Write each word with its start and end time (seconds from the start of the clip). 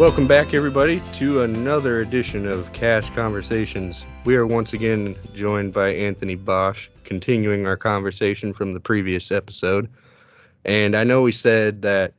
Welcome 0.00 0.26
back, 0.26 0.54
everybody, 0.54 1.02
to 1.12 1.42
another 1.42 2.00
edition 2.00 2.48
of 2.48 2.72
Cast 2.72 3.12
Conversations. 3.12 4.06
We 4.24 4.34
are 4.34 4.46
once 4.46 4.72
again 4.72 5.14
joined 5.34 5.74
by 5.74 5.90
Anthony 5.90 6.36
Bosch, 6.36 6.88
continuing 7.04 7.66
our 7.66 7.76
conversation 7.76 8.54
from 8.54 8.72
the 8.72 8.80
previous 8.80 9.30
episode. 9.30 9.90
And 10.64 10.96
I 10.96 11.04
know 11.04 11.20
we 11.20 11.32
said 11.32 11.82
that 11.82 12.14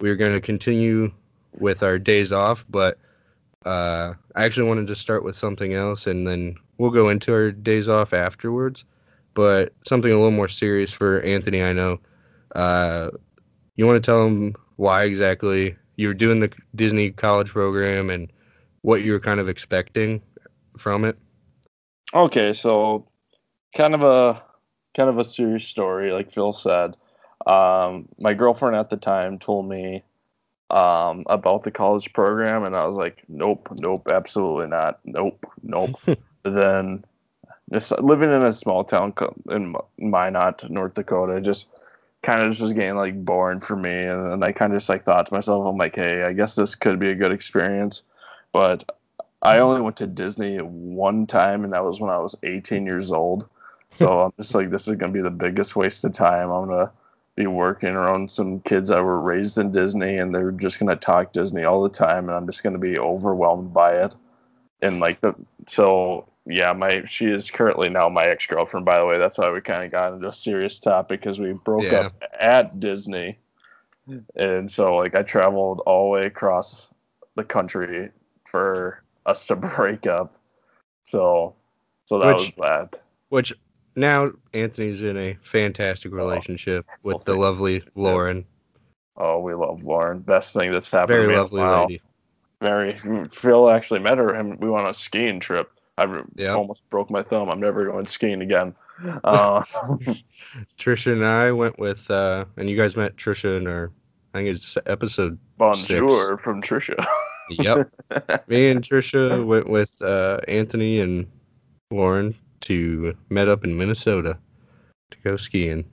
we 0.00 0.08
were 0.08 0.16
going 0.16 0.32
to 0.32 0.40
continue 0.40 1.12
with 1.58 1.82
our 1.82 1.98
days 1.98 2.32
off, 2.32 2.64
but 2.70 2.96
uh, 3.66 4.14
I 4.34 4.46
actually 4.46 4.66
wanted 4.66 4.86
to 4.86 4.96
start 4.96 5.22
with 5.22 5.36
something 5.36 5.74
else, 5.74 6.06
and 6.06 6.26
then 6.26 6.56
we'll 6.78 6.90
go 6.90 7.10
into 7.10 7.30
our 7.34 7.52
days 7.52 7.90
off 7.90 8.14
afterwards. 8.14 8.86
But 9.34 9.74
something 9.86 10.10
a 10.10 10.14
little 10.14 10.30
more 10.30 10.48
serious 10.48 10.94
for 10.94 11.20
Anthony, 11.20 11.62
I 11.62 11.74
know. 11.74 12.00
Uh, 12.56 13.10
you 13.76 13.86
want 13.86 14.02
to 14.02 14.06
tell 14.06 14.24
him 14.24 14.54
why 14.76 15.04
exactly 15.04 15.76
you 15.98 16.06
were 16.06 16.14
doing 16.14 16.40
the 16.40 16.50
Disney 16.76 17.10
college 17.10 17.48
program 17.48 18.08
and 18.08 18.32
what 18.82 19.02
you 19.02 19.12
were 19.12 19.20
kind 19.20 19.40
of 19.40 19.48
expecting 19.48 20.22
from 20.78 21.04
it? 21.04 21.18
Okay, 22.14 22.52
so 22.52 23.06
kind 23.76 23.94
of 23.94 24.02
a 24.02 24.40
kind 24.96 25.10
of 25.10 25.18
a 25.18 25.24
serious 25.24 25.66
story, 25.66 26.12
like 26.12 26.30
Phil 26.30 26.52
said. 26.52 26.96
Um, 27.46 28.08
my 28.18 28.32
girlfriend 28.32 28.76
at 28.76 28.90
the 28.90 28.96
time 28.96 29.38
told 29.38 29.68
me 29.68 30.04
um, 30.70 31.24
about 31.26 31.64
the 31.64 31.70
college 31.72 32.12
program, 32.12 32.64
and 32.64 32.76
I 32.76 32.86
was 32.86 32.96
like, 32.96 33.24
"Nope, 33.28 33.68
nope, 33.80 34.08
absolutely 34.12 34.68
not. 34.68 35.00
Nope, 35.04 35.44
nope." 35.62 35.96
then, 36.44 37.04
just 37.72 37.90
living 37.98 38.32
in 38.32 38.44
a 38.44 38.52
small 38.52 38.84
town 38.84 39.12
in 39.50 39.74
Minot, 39.98 40.70
North 40.70 40.94
Dakota, 40.94 41.40
just 41.40 41.66
kind 42.22 42.42
of 42.42 42.50
just 42.50 42.60
was 42.60 42.72
getting 42.72 42.96
like 42.96 43.24
boring 43.24 43.60
for 43.60 43.76
me 43.76 43.90
and, 43.90 44.32
and 44.32 44.44
I 44.44 44.52
kind 44.52 44.72
of 44.72 44.78
just 44.78 44.88
like 44.88 45.04
thought 45.04 45.26
to 45.26 45.34
myself 45.34 45.66
I'm 45.66 45.76
like 45.76 45.94
hey 45.94 46.24
I 46.24 46.32
guess 46.32 46.54
this 46.54 46.74
could 46.74 46.98
be 46.98 47.10
a 47.10 47.14
good 47.14 47.32
experience. 47.32 48.02
But 48.52 48.90
I 49.42 49.56
hmm. 49.56 49.62
only 49.62 49.80
went 49.82 49.96
to 49.98 50.06
Disney 50.06 50.58
one 50.58 51.26
time 51.26 51.64
and 51.64 51.72
that 51.72 51.84
was 51.84 52.00
when 52.00 52.10
I 52.10 52.18
was 52.18 52.36
18 52.42 52.86
years 52.86 53.12
old. 53.12 53.48
So 53.94 54.20
I'm 54.24 54.32
just 54.36 54.54
like 54.54 54.70
this 54.70 54.88
is 54.88 54.96
gonna 54.96 55.12
be 55.12 55.22
the 55.22 55.30
biggest 55.30 55.76
waste 55.76 56.04
of 56.04 56.12
time. 56.12 56.50
I'm 56.50 56.68
gonna 56.68 56.90
be 57.36 57.46
working 57.46 57.90
around 57.90 58.30
some 58.30 58.60
kids 58.60 58.88
that 58.88 59.02
were 59.02 59.20
raised 59.20 59.58
in 59.58 59.70
Disney 59.70 60.16
and 60.16 60.34
they're 60.34 60.50
just 60.50 60.78
gonna 60.80 60.96
talk 60.96 61.32
Disney 61.32 61.64
all 61.64 61.82
the 61.82 61.88
time 61.88 62.28
and 62.28 62.36
I'm 62.36 62.46
just 62.46 62.62
gonna 62.62 62.78
be 62.78 62.98
overwhelmed 62.98 63.72
by 63.72 63.92
it. 63.92 64.14
And 64.82 65.00
like 65.00 65.20
the 65.20 65.34
so 65.66 66.26
yeah, 66.48 66.72
my 66.72 67.04
she 67.06 67.26
is 67.26 67.50
currently 67.50 67.90
now 67.90 68.08
my 68.08 68.24
ex 68.24 68.46
girlfriend. 68.46 68.86
By 68.86 68.98
the 68.98 69.06
way, 69.06 69.18
that's 69.18 69.38
why 69.38 69.50
we 69.50 69.60
kind 69.60 69.84
of 69.84 69.90
got 69.90 70.14
into 70.14 70.28
a 70.28 70.34
serious 70.34 70.78
topic 70.78 71.20
because 71.20 71.38
we 71.38 71.52
broke 71.52 71.84
yeah. 71.84 72.06
up 72.06 72.22
at 72.40 72.80
Disney, 72.80 73.38
and 74.34 74.70
so 74.70 74.96
like 74.96 75.14
I 75.14 75.22
traveled 75.22 75.80
all 75.80 76.04
the 76.04 76.10
way 76.10 76.26
across 76.26 76.88
the 77.36 77.44
country 77.44 78.10
for 78.44 79.02
us 79.26 79.46
to 79.48 79.56
break 79.76 80.06
up. 80.06 80.34
So, 81.04 81.54
so 82.06 82.18
that 82.18 82.36
which, 82.36 82.46
was 82.46 82.54
that. 82.56 83.00
Which 83.28 83.52
now 83.94 84.32
Anthony's 84.54 85.02
in 85.02 85.16
a 85.18 85.36
fantastic 85.42 86.12
oh. 86.12 86.16
relationship 86.16 86.86
oh, 86.88 86.94
with 87.02 87.24
the 87.24 87.34
lovely 87.36 87.82
Lauren. 87.94 88.46
Oh, 89.16 89.40
we 89.40 89.52
love 89.52 89.82
Lauren. 89.82 90.20
Best 90.20 90.54
thing 90.54 90.72
that's 90.72 90.86
happened. 90.86 91.18
Very 91.18 91.36
lovely 91.36 91.62
lady. 91.62 92.00
Very. 92.60 92.98
Phil 93.30 93.68
actually 93.68 94.00
met 94.00 94.16
her, 94.16 94.32
and 94.32 94.58
we 94.60 94.70
went 94.70 94.86
on 94.86 94.90
a 94.90 94.94
skiing 94.94 95.40
trip 95.40 95.70
I 95.98 96.22
yep. 96.36 96.56
almost 96.56 96.88
broke 96.90 97.10
my 97.10 97.24
thumb. 97.24 97.50
I'm 97.50 97.58
never 97.58 97.84
going 97.84 98.06
skiing 98.06 98.40
again. 98.40 98.74
Uh, 99.24 99.62
Trisha 100.78 101.12
and 101.12 101.26
I 101.26 101.50
went 101.50 101.78
with, 101.78 102.08
uh, 102.10 102.44
and 102.56 102.70
you 102.70 102.76
guys 102.76 102.96
met 102.96 103.16
Trisha 103.16 103.56
in 103.56 103.66
our, 103.66 103.90
I 104.32 104.38
think 104.38 104.48
it's 104.50 104.78
episode 104.86 105.38
Bonjour 105.56 106.36
six. 106.36 106.42
from 106.42 106.62
Trisha. 106.62 107.04
yep. 107.50 107.90
Me 108.48 108.70
and 108.70 108.82
Trisha 108.82 109.44
went 109.44 109.68
with 109.68 110.00
uh, 110.00 110.38
Anthony 110.46 111.00
and 111.00 111.26
Lauren 111.90 112.34
to 112.62 113.16
met 113.28 113.48
up 113.48 113.64
in 113.64 113.76
Minnesota 113.76 114.38
to 115.10 115.16
go 115.24 115.36
skiing. 115.36 115.84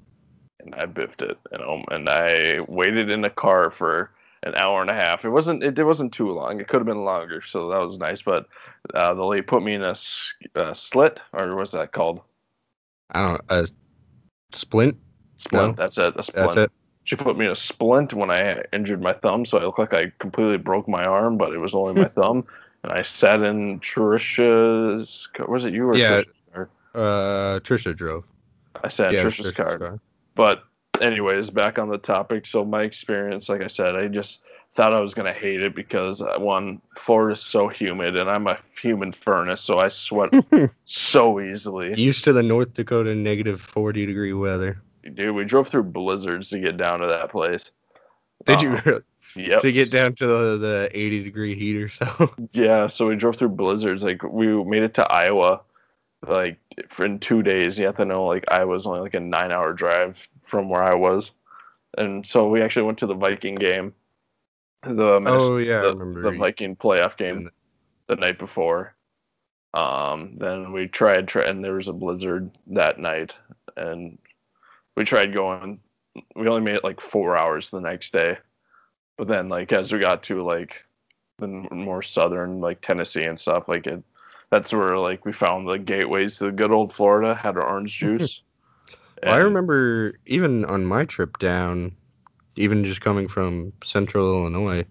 And 0.59 0.75
I 0.75 0.85
biffed 0.85 1.23
it, 1.23 1.37
you 1.51 1.57
know, 1.57 1.83
and 1.89 2.07
I 2.09 2.59
waited 2.67 3.09
in 3.09 3.21
the 3.21 3.29
car 3.31 3.71
for 3.71 4.11
an 4.45 4.55
hour 4.55 4.81
and 4.81 4.89
a 4.89 4.93
half. 4.93 5.25
It 5.25 5.29
wasn't 5.29 5.63
it, 5.63 5.77
it 5.77 5.83
wasn't 5.83 6.13
too 6.13 6.31
long. 6.31 6.59
It 6.59 6.67
could 6.67 6.77
have 6.77 6.85
been 6.85 7.03
longer, 7.03 7.41
so 7.41 7.69
that 7.69 7.79
was 7.79 7.97
nice. 7.97 8.21
But 8.21 8.47
uh, 8.93 9.13
the 9.13 9.25
lady 9.25 9.41
put 9.41 9.63
me 9.63 9.73
in 9.73 9.83
a, 9.83 9.95
a, 10.55 10.75
slit, 10.75 11.19
or 11.33 11.55
what's 11.55 11.71
that 11.71 11.91
called? 11.91 12.21
I 13.11 13.21
don't 13.21 13.33
know, 13.33 13.63
a 13.63 13.67
splint. 14.51 14.97
Splint. 15.37 15.77
No? 15.77 15.83
That's 15.83 15.97
it. 15.97 16.13
A 16.17 16.23
splint. 16.23 16.49
That's 16.49 16.55
it. 16.57 16.71
She 17.03 17.15
put 17.15 17.37
me 17.37 17.45
in 17.45 17.51
a 17.51 17.55
splint 17.55 18.13
when 18.13 18.31
I 18.31 18.63
injured 18.73 19.01
my 19.01 19.13
thumb, 19.13 19.45
so 19.45 19.57
I 19.59 19.63
looked 19.63 19.79
like 19.79 19.93
I 19.93 20.11
completely 20.19 20.57
broke 20.57 20.87
my 20.87 21.03
arm, 21.05 21.37
but 21.37 21.53
it 21.53 21.59
was 21.59 21.73
only 21.73 22.01
my 22.01 22.07
thumb. 22.07 22.45
And 22.83 22.91
I 22.91 23.01
sat 23.01 23.41
in 23.41 23.79
Trisha's. 23.79 25.27
Was 25.47 25.65
it 25.65 25.73
you 25.73 25.89
or 25.89 25.95
yeah? 25.95 26.21
Trisha? 26.21 26.67
Uh, 26.93 27.59
Trisha 27.59 27.95
drove. 27.95 28.23
I 28.83 28.89
sat 28.89 29.13
in 29.13 29.25
Trisha's, 29.25 29.47
Trisha's 29.47 29.55
car. 29.57 29.77
car. 29.77 29.99
But 30.35 30.63
anyways, 31.01 31.49
back 31.49 31.79
on 31.79 31.89
the 31.89 31.97
topic. 31.97 32.47
So 32.47 32.65
my 32.65 32.83
experience, 32.83 33.49
like 33.49 33.61
I 33.61 33.67
said, 33.67 33.95
I 33.95 34.07
just 34.07 34.39
thought 34.75 34.93
I 34.93 34.99
was 34.99 35.13
gonna 35.13 35.33
hate 35.33 35.61
it 35.61 35.75
because 35.75 36.21
uh, 36.21 36.35
one, 36.37 36.81
Florida's 36.97 37.41
so 37.41 37.67
humid, 37.67 38.15
and 38.15 38.29
I'm 38.29 38.47
a 38.47 38.57
human 38.81 39.11
furnace, 39.11 39.61
so 39.61 39.79
I 39.79 39.89
sweat 39.89 40.33
so 40.85 41.39
easily. 41.39 41.99
Used 41.99 42.23
to 42.25 42.33
the 42.33 42.43
North 42.43 42.73
Dakota 42.73 43.15
negative 43.15 43.61
forty 43.61 44.05
degree 44.05 44.33
weather. 44.33 44.81
Dude, 45.13 45.35
we 45.35 45.45
drove 45.45 45.67
through 45.67 45.83
blizzards 45.83 46.49
to 46.49 46.59
get 46.59 46.77
down 46.77 46.99
to 46.99 47.07
that 47.07 47.29
place. 47.29 47.71
Did 48.45 48.61
you 48.61 48.69
um, 48.71 48.81
really? 48.85 49.01
Yep. 49.35 49.61
To 49.61 49.71
get 49.71 49.91
down 49.91 50.15
to 50.15 50.27
the, 50.27 50.57
the 50.57 50.89
80 50.93 51.23
degree 51.23 51.55
heat 51.55 51.75
or 51.75 51.89
so. 51.89 52.33
yeah, 52.53 52.87
so 52.87 53.07
we 53.07 53.15
drove 53.15 53.35
through 53.35 53.49
blizzards. 53.49 54.01
Like 54.01 54.23
we 54.23 54.47
made 54.63 54.83
it 54.83 54.93
to 54.95 55.03
Iowa, 55.11 55.61
like 56.27 56.57
for 56.89 57.05
in 57.05 57.19
two 57.19 57.43
days. 57.43 57.77
You 57.77 57.85
have 57.85 57.97
to 57.97 58.05
know, 58.05 58.25
like 58.25 58.45
I 58.49 58.65
was 58.65 58.85
only 58.85 58.99
like 58.99 59.13
a 59.13 59.19
nine 59.19 59.51
hour 59.51 59.73
drive 59.73 60.17
from 60.45 60.69
where 60.69 60.83
I 60.83 60.93
was, 60.95 61.31
and 61.97 62.25
so 62.25 62.49
we 62.49 62.61
actually 62.61 62.83
went 62.83 62.97
to 62.99 63.07
the 63.07 63.13
Viking 63.13 63.55
game. 63.55 63.93
The 64.83 65.21
oh 65.25 65.57
yeah, 65.57 65.81
the, 65.81 65.95
the 65.95 66.31
Viking 66.37 66.75
playoff 66.75 67.17
game 67.17 67.49
the 68.07 68.15
night 68.15 68.37
before. 68.37 68.93
Um, 69.73 70.37
then 70.37 70.71
we 70.71 70.87
tried, 70.87 71.27
try, 71.27 71.43
and 71.43 71.63
there 71.63 71.73
was 71.73 71.89
a 71.89 71.93
blizzard 71.93 72.49
that 72.67 72.97
night, 72.97 73.33
and 73.75 74.17
we 74.95 75.03
tried 75.03 75.33
going. 75.33 75.79
We 76.35 76.47
only 76.47 76.61
made 76.61 76.75
it 76.75 76.83
like 76.83 77.01
four 77.01 77.35
hours 77.35 77.69
the 77.69 77.81
next 77.81 78.13
day, 78.13 78.37
but 79.17 79.27
then 79.27 79.49
like 79.49 79.73
as 79.73 79.91
we 79.91 79.99
got 79.99 80.23
to 80.23 80.43
like 80.43 80.85
the 81.39 81.47
more 81.47 82.01
southern 82.01 82.61
like 82.61 82.81
Tennessee 82.81 83.23
and 83.23 83.37
stuff, 83.37 83.67
like 83.67 83.85
it, 83.87 84.01
that's 84.55 84.71
where 84.71 84.97
like 84.97 85.25
we 85.25 85.33
found 85.33 85.67
the 85.67 85.77
gateways 85.77 86.37
to 86.37 86.45
the 86.45 86.51
good 86.51 86.71
old 86.71 86.93
Florida. 86.93 87.35
Had 87.35 87.57
our 87.57 87.67
orange 87.67 87.97
juice, 87.99 88.41
well, 89.21 89.33
I 89.33 89.37
remember 89.37 90.17
even 90.25 90.63
on 90.65 90.85
my 90.85 91.03
trip 91.05 91.37
down, 91.39 91.91
even 92.55 92.85
just 92.85 93.01
coming 93.01 93.27
from 93.27 93.73
central 93.83 94.33
Illinois, 94.33 94.85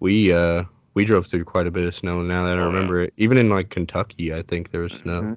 we 0.00 0.32
uh 0.32 0.64
we 0.94 1.04
drove 1.04 1.26
through 1.26 1.44
quite 1.44 1.68
a 1.68 1.70
bit 1.70 1.84
of 1.84 1.94
snow. 1.94 2.22
Now 2.22 2.44
that 2.44 2.58
I 2.58 2.62
oh, 2.62 2.66
remember 2.66 2.98
yeah. 2.98 3.04
it, 3.04 3.14
even 3.18 3.38
in 3.38 3.50
like 3.50 3.70
Kentucky, 3.70 4.34
I 4.34 4.42
think 4.42 4.72
there 4.72 4.80
was 4.80 4.94
snow. 4.94 5.22
Mm-hmm. 5.22 5.34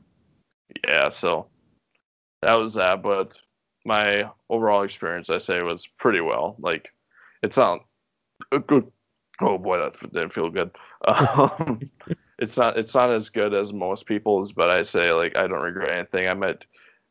Yeah, 0.88 1.10
so 1.10 1.48
that 2.42 2.56
was 2.56 2.74
that. 2.74 3.04
But 3.04 3.40
my 3.86 4.28
overall 4.50 4.82
experience, 4.82 5.30
I 5.30 5.38
say, 5.38 5.62
was 5.62 5.88
pretty 6.00 6.22
well. 6.22 6.56
Like, 6.58 6.90
it's 7.44 7.58
not 7.58 7.86
a 8.52 8.58
good. 8.58 8.92
Oh 9.40 9.60
boy, 9.60 9.78
that 9.78 10.00
didn't 10.14 10.34
feel 10.34 10.50
good. 10.50 10.72
Um, 11.08 11.82
it's 12.42 12.58
not. 12.58 12.78
It's 12.78 12.96
not 12.96 13.14
as 13.14 13.30
good 13.30 13.54
as 13.54 13.72
most 13.72 14.08
people's, 14.08 14.52
but 14.52 14.70
I 14.70 14.84
say 14.84 15.14
like 15.14 15.38
I 15.38 15.48
don't 15.48 15.62
regret 15.62 15.96
anything. 15.96 16.28
I 16.28 16.34
met 16.34 16.66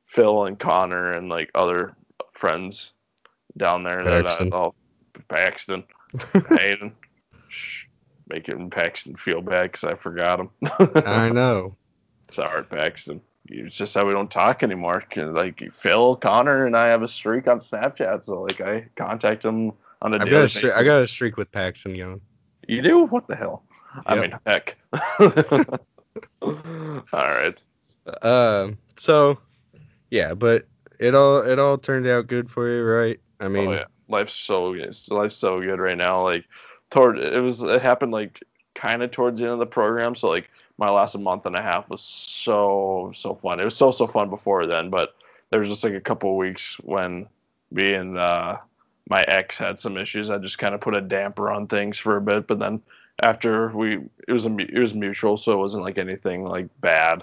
Phil 0.07 0.45
and 0.45 0.59
Connor 0.59 1.13
and 1.13 1.28
like 1.28 1.51
other 1.54 1.95
friends 2.33 2.93
down 3.57 3.84
there 3.84 4.01
uh, 4.01 4.22
Paxton. 4.22 4.51
that 4.51 4.57
I, 4.57 4.59
oh 4.59 4.75
Paxton, 5.28 5.84
Hayden, 6.51 6.93
making 8.28 8.71
Paxton 8.71 9.16
feel 9.16 9.41
bad 9.41 9.71
because 9.71 9.84
I 9.84 9.95
forgot 9.95 10.41
him. 10.41 10.51
I 11.04 11.31
know. 11.33 11.77
Sorry, 12.33 12.65
Paxton. 12.65 13.21
It's 13.49 13.77
just 13.77 13.95
how 13.95 14.07
we 14.07 14.13
don't 14.13 14.31
talk 14.31 14.63
anymore. 14.63 15.04
Like 15.16 15.63
Phil, 15.75 16.16
Connor, 16.16 16.66
and 16.66 16.77
I 16.77 16.89
have 16.89 17.03
a 17.03 17.09
streak 17.09 17.47
on 17.47 17.60
Snapchat, 17.60 18.25
so 18.25 18.43
like 18.43 18.60
I 18.60 18.87
contact 18.97 19.45
them 19.45 19.72
on 20.03 20.15
a 20.15 20.16
I 20.16 20.28
got 20.28 20.45
a 20.45 20.49
streak, 20.49 20.72
I 20.72 20.83
got 20.83 21.03
a 21.03 21.07
streak 21.07 21.37
with 21.37 21.53
Paxton 21.53 21.97
going. 21.97 22.21
You 22.66 22.83
do? 22.83 23.07
What 23.07 23.28
the 23.28 23.37
hell? 23.37 23.63
Yep. 23.95 24.04
I 24.07 24.21
mean, 24.21 24.39
heck. 24.47 24.77
All 26.42 27.03
right. 27.13 27.63
Um. 28.22 28.78
So 28.97 29.39
yeah, 30.10 30.34
but 30.34 30.66
it 30.98 31.15
all 31.15 31.39
it 31.42 31.59
all 31.59 31.78
turned 31.78 32.07
out 32.07 32.27
good 32.27 32.51
for 32.51 32.69
you, 32.69 32.84
right? 32.84 33.19
I 33.41 33.48
mean, 33.48 33.69
oh, 33.69 33.72
yeah. 33.72 33.84
life's 34.09 34.34
so 34.34 34.75
good. 34.75 34.97
Life's 35.09 35.37
so 35.37 35.60
good 35.60 35.81
right 35.81 35.97
now. 35.97 36.22
Like 36.22 36.45
toward 36.91 37.19
it 37.19 37.41
was 37.41 37.63
it 37.63 37.83
happened 37.83 38.13
like 38.13 38.41
kind 38.75 39.03
of 39.03 39.10
towards 39.10 39.39
the 39.39 39.47
end 39.47 39.54
of 39.54 39.59
the 39.59 39.66
program. 39.66 40.15
So 40.15 40.28
like 40.28 40.51
my 40.78 40.91
last 40.91 41.16
month 41.19 41.47
and 41.47 41.57
a 41.57 41.63
half 41.63 41.89
was 41.89 42.03
so 42.03 43.13
so 43.15 43.34
fun. 43.34 43.60
It 43.60 43.65
was 43.65 43.77
so 43.77 43.91
so 43.91 44.07
fun 44.07 44.31
before 44.31 44.66
then, 44.66 44.91
but 44.91 45.15
there 45.51 45.60
was 45.60 45.69
just 45.69 45.84
like 45.84 45.95
a 45.95 46.01
couple 46.01 46.31
of 46.31 46.37
weeks 46.37 46.77
when 46.83 47.27
me 47.71 47.95
and 47.95 48.19
uh, 48.19 48.57
my 49.09 49.22
ex 49.25 49.57
had 49.57 49.78
some 49.78 49.97
issues. 49.97 50.31
I 50.31 50.39
just 50.39 50.59
kind 50.59 50.75
of 50.75 50.81
put 50.81 50.97
a 50.97 51.01
damper 51.01 51.51
on 51.51 51.66
things 51.66 51.98
for 51.98 52.16
a 52.16 52.21
bit, 52.21 52.47
but 52.47 52.59
then 52.59 52.83
after 53.22 53.69
we 53.69 53.99
it 54.28 54.33
was 54.33 54.47
a 54.47 54.57
it 54.57 54.78
was 54.78 54.95
mutual, 54.95 55.37
so 55.37 55.53
it 55.53 55.57
wasn't 55.57 55.84
like 55.84 55.99
anything 55.99 56.45
like 56.45 56.69
bad. 56.81 57.22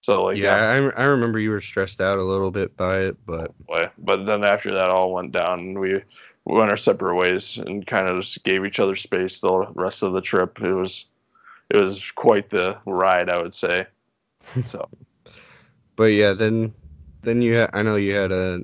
So 0.00 0.24
like 0.24 0.36
yeah, 0.36 0.54
I, 0.54 1.02
I 1.02 1.04
remember 1.04 1.38
you 1.38 1.50
were 1.50 1.60
stressed 1.60 2.00
out 2.00 2.18
a 2.18 2.22
little 2.22 2.50
bit 2.50 2.76
by 2.76 3.00
it, 3.00 3.16
but. 3.26 3.52
But 3.98 4.24
then 4.24 4.44
after 4.44 4.72
that 4.72 4.88
all 4.88 5.12
went 5.12 5.32
down 5.32 5.58
and 5.60 5.80
we 5.80 6.02
went 6.44 6.70
our 6.70 6.76
separate 6.76 7.16
ways 7.16 7.58
and 7.58 7.86
kind 7.86 8.08
of 8.08 8.22
just 8.22 8.44
gave 8.44 8.64
each 8.64 8.78
other 8.78 8.94
space 8.94 9.40
the 9.40 9.66
rest 9.74 10.02
of 10.02 10.12
the 10.12 10.20
trip. 10.20 10.60
It 10.60 10.72
was 10.72 11.06
it 11.70 11.76
was 11.76 12.10
quite 12.14 12.50
the 12.50 12.78
ride, 12.86 13.28
I 13.28 13.40
would 13.40 13.54
say. 13.54 13.86
So 14.68 14.88
but 15.96 16.12
yeah, 16.12 16.34
then 16.34 16.72
then 17.22 17.42
you 17.42 17.54
had 17.54 17.70
I 17.72 17.82
know 17.82 17.96
you 17.96 18.14
had 18.14 18.30
a 18.30 18.60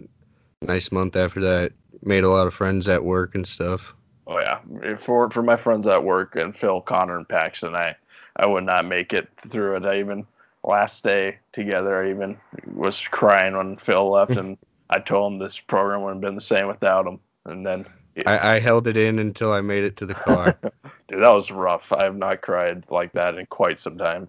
nice 0.60 0.92
month 0.92 1.16
after 1.16 1.40
that. 1.40 1.72
Made 2.04 2.24
a 2.24 2.30
lot 2.30 2.46
of 2.46 2.54
friends 2.54 2.88
at 2.88 3.04
work 3.04 3.34
and 3.34 3.46
stuff. 3.46 3.94
Oh 4.32 4.38
yeah. 4.40 4.96
For 4.96 5.30
for 5.30 5.42
my 5.42 5.56
friends 5.56 5.86
at 5.86 6.04
work 6.04 6.36
and 6.36 6.56
Phil, 6.56 6.80
Connor 6.80 7.16
and 7.16 7.28
Paxton, 7.28 7.74
I 7.74 7.96
I 8.36 8.46
would 8.46 8.64
not 8.64 8.86
make 8.86 9.12
it 9.12 9.28
through 9.48 9.76
it. 9.76 9.84
I 9.84 10.00
even 10.00 10.26
last 10.64 11.02
day 11.02 11.38
together 11.52 12.02
I 12.02 12.10
even 12.10 12.38
was 12.74 13.00
crying 13.10 13.56
when 13.56 13.76
Phil 13.76 14.10
left 14.10 14.32
and 14.32 14.56
I 14.90 15.00
told 15.00 15.32
him 15.32 15.38
this 15.38 15.58
program 15.58 16.02
wouldn't 16.02 16.22
have 16.22 16.28
been 16.30 16.36
the 16.36 16.40
same 16.40 16.68
without 16.68 17.06
him. 17.06 17.18
And 17.46 17.66
then 17.66 17.86
I, 18.26 18.56
I 18.56 18.60
held 18.60 18.86
it 18.86 18.96
in 18.96 19.18
until 19.18 19.52
I 19.52 19.60
made 19.60 19.84
it 19.84 19.96
to 19.98 20.06
the 20.06 20.14
car. 20.14 20.58
dude, 21.08 21.22
that 21.22 21.34
was 21.34 21.50
rough. 21.50 21.92
I 21.92 22.04
have 22.04 22.16
not 22.16 22.42
cried 22.42 22.84
like 22.90 23.12
that 23.12 23.36
in 23.36 23.46
quite 23.46 23.80
some 23.80 23.98
time. 23.98 24.28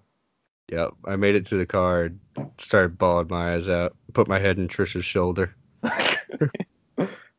yep, 0.71 0.91
I 1.05 1.15
made 1.17 1.35
it 1.35 1.45
to 1.47 1.57
the 1.57 1.65
car. 1.65 2.11
Started 2.57 2.97
bawling 2.97 3.27
my 3.29 3.55
eyes 3.55 3.69
out. 3.69 3.95
Put 4.13 4.27
my 4.27 4.39
head 4.39 4.57
in 4.57 4.67
Trisha's 4.67 5.05
shoulder. 5.05 5.55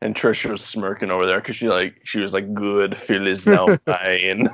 and 0.05 0.15
Trisha 0.15 0.51
was 0.51 0.63
smirking 0.63 1.11
over 1.11 1.27
there 1.27 1.41
because 1.41 1.57
she 1.57 1.69
like 1.69 2.01
she 2.05 2.21
was 2.21 2.33
like, 2.35 2.53
"Good, 2.55 2.97
Phil 3.01 3.27
is 3.27 3.47
now 3.47 3.67
mine." 3.87 4.51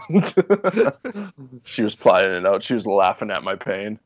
she 1.65 1.83
was 1.83 1.95
plotting 1.97 2.31
it 2.33 2.47
out. 2.47 2.63
She 2.63 2.73
was 2.75 2.87
laughing 2.87 3.31
at 3.31 3.43
my 3.43 3.57
pain. 3.57 3.99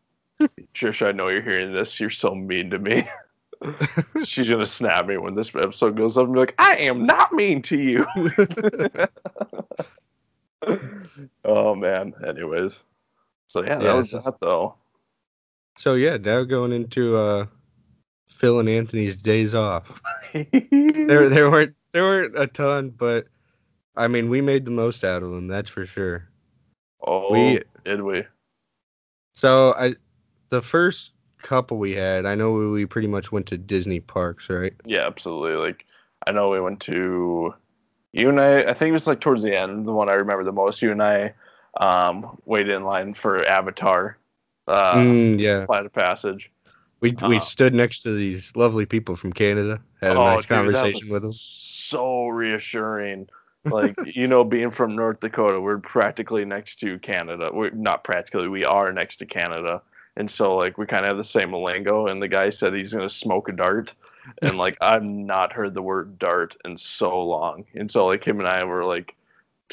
Trisha, 0.75 1.07
I 1.09 1.13
know 1.13 1.29
you're 1.29 1.43
hearing 1.43 1.73
this. 1.73 2.01
You're 2.01 2.11
so 2.11 2.35
mean 2.35 2.71
to 2.71 2.79
me. 2.79 3.07
She's 4.25 4.49
gonna 4.49 4.67
snap 4.67 5.07
me 5.07 5.17
when 5.19 5.35
this 5.35 5.55
episode 5.55 5.97
goes 5.97 6.17
up 6.17 6.25
and 6.25 6.33
be 6.35 6.41
like, 6.41 6.55
"I 6.59 6.77
am 6.77 7.07
not 7.07 7.33
mean 7.33 7.63
to 7.63 7.79
you." 7.79 8.07
oh 11.45 11.75
man. 11.75 12.15
Anyways, 12.27 12.79
so 13.49 13.63
yeah, 13.63 13.77
that 13.79 13.85
Yeah, 13.85 13.95
was 13.95 14.11
so- 14.11 14.23
that 14.25 14.41
though. 14.41 14.75
so 15.77 15.95
yeah, 15.95 16.17
now 16.17 16.43
going 16.43 16.73
into 16.73 17.17
uh, 17.17 17.47
Phil 18.29 18.59
and 18.61 18.69
Anthony's 18.69 19.23
days 19.23 19.55
off. 19.55 20.01
There 20.35 21.29
there 21.29 21.51
weren't 21.51 21.75
there 21.93 22.03
weren't 22.03 22.39
a 22.39 22.47
ton, 22.47 22.91
but 22.91 23.27
I 23.97 24.09
mean 24.09 24.29
we 24.29 24.41
made 24.41 24.65
the 24.65 24.71
most 24.73 25.05
out 25.05 25.23
of 25.23 25.31
them. 25.31 25.47
That's 25.49 25.71
for 25.71 25.87
sure. 25.87 26.29
oh, 27.07 27.31
we- 27.33 27.63
did 27.85 28.03
we? 28.03 28.25
So 29.33 29.75
I, 29.77 29.95
the 30.49 30.63
first 30.63 31.13
couple 31.43 31.79
we 31.79 31.93
had, 31.93 32.25
I 32.25 32.35
know 32.35 32.53
we, 32.53 32.71
we 32.71 32.87
pretty 32.87 33.09
much 33.09 33.33
went 33.33 33.47
to 33.47 33.59
Disney 33.59 34.01
parks, 34.01 34.49
right? 34.49 34.73
Yeah, 34.85 35.07
absolutely. 35.07 35.57
Like 35.57 35.85
I 36.27 36.33
know 36.33 36.51
we 36.51 36.61
went 36.61 36.81
to 36.83 37.55
you 38.13 38.29
and 38.29 38.41
I. 38.41 38.61
I 38.63 38.75
think 38.75 38.91
it 38.91 38.93
was 38.93 39.07
like 39.07 39.21
towards 39.21 39.43
the 39.43 39.57
end, 39.59 39.85
the 39.87 39.93
one 39.93 40.09
I 40.09 40.15
remember 40.15 40.45
the 40.45 40.53
most. 40.53 40.83
You 40.83 40.93
and 40.93 41.03
I 41.03 41.35
um, 41.79 42.39
waited 42.45 42.75
in 42.75 42.85
line 42.85 43.13
for 43.15 43.45
Avatar, 43.45 44.17
uh, 44.69 44.95
Mm, 44.95 45.39
yeah, 45.39 45.67
Flight 45.67 45.87
of 45.87 45.93
Passage. 45.93 46.51
We 47.05 47.17
we 47.27 47.37
uh, 47.37 47.41
stood 47.41 47.75
next 47.75 48.01
to 48.03 48.15
these 48.15 48.57
lovely 48.57 48.87
people 48.87 49.15
from 49.17 49.33
Canada, 49.33 49.81
had 50.01 50.17
a 50.17 50.21
Oh, 50.21 50.25
nice 50.25 50.47
dude, 50.47 50.49
conversation 50.57 51.09
with 51.11 51.23
them. 51.23 51.33
So 51.33 52.29
reassuring. 52.29 53.29
Like 53.65 53.97
you 54.05 54.27
know, 54.27 54.45
being 54.45 54.71
from 54.71 54.97
North 54.97 55.21
Dakota, 55.21 55.61
we're 55.61 55.79
practically 55.79 56.45
next 56.47 56.81
to 56.81 56.99
Canada. 57.01 57.51
We're 57.53 57.71
not 57.71 58.05
practically. 58.05 58.49
We 58.49 58.65
are 58.65 58.93
next 58.93 59.17
to 59.19 59.27
Canada. 59.27 59.83
And 60.17 60.31
so, 60.31 60.57
like, 60.57 60.79
we 60.79 60.87
kind 60.87 61.05
of 61.05 61.09
have 61.09 61.17
the 61.17 61.25
same 61.25 61.53
lingo. 61.53 62.07
And 62.07 62.23
the 62.23 62.29
guy 62.29 62.51
said 62.51 62.73
he's 62.73 62.93
going 62.93 63.09
to 63.09 63.15
smoke 63.15 63.49
a 63.49 63.53
dart. 63.53 63.93
And, 64.43 64.59
like, 64.59 64.79
I've 64.81 65.03
not 65.03 65.53
heard 65.53 65.75
the 65.75 65.83
word 65.83 66.19
dart 66.21 66.57
in 66.65 66.79
so 66.79 67.21
long. 67.25 67.67
And 67.75 67.91
so, 67.91 68.07
like, 68.07 68.25
him 68.25 68.39
and 68.39 68.49
I 68.49 68.65
were, 68.65 68.85
like, 68.85 69.17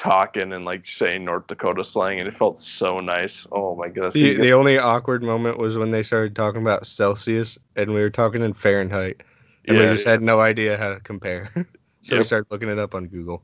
talking 0.02 0.52
and, 0.52 0.66
like, 0.66 0.88
saying 0.88 1.24
North 1.24 1.48
Dakota 1.48 1.84
slang. 1.86 2.20
And 2.20 2.28
it 2.28 2.38
felt 2.38 2.60
so 2.60 3.00
nice. 3.00 3.46
Oh, 3.52 3.76
my 3.76 3.88
goodness. 3.88 4.14
The, 4.14 4.36
the 4.36 4.52
only 4.52 4.78
awkward 4.78 5.24
moment 5.24 5.58
was 5.58 5.78
when 5.78 5.92
they 5.92 6.04
started 6.04 6.36
talking 6.36 6.62
about 6.62 6.86
Celsius, 6.86 7.58
and 7.76 7.94
we 7.94 8.02
were 8.02 8.10
talking 8.10 8.42
in 8.42 8.54
Fahrenheit, 8.54 9.22
and 9.66 9.78
we 9.78 9.84
just 9.86 10.06
yeah. 10.06 10.12
had 10.14 10.22
no 10.22 10.42
idea 10.42 10.78
how 10.78 10.94
to 10.94 11.00
compare. 11.02 11.52
so 12.02 12.18
we 12.18 12.24
started 12.24 12.48
looking 12.52 12.70
it 12.70 12.80
up 12.80 12.96
on 12.96 13.08
Google. 13.08 13.44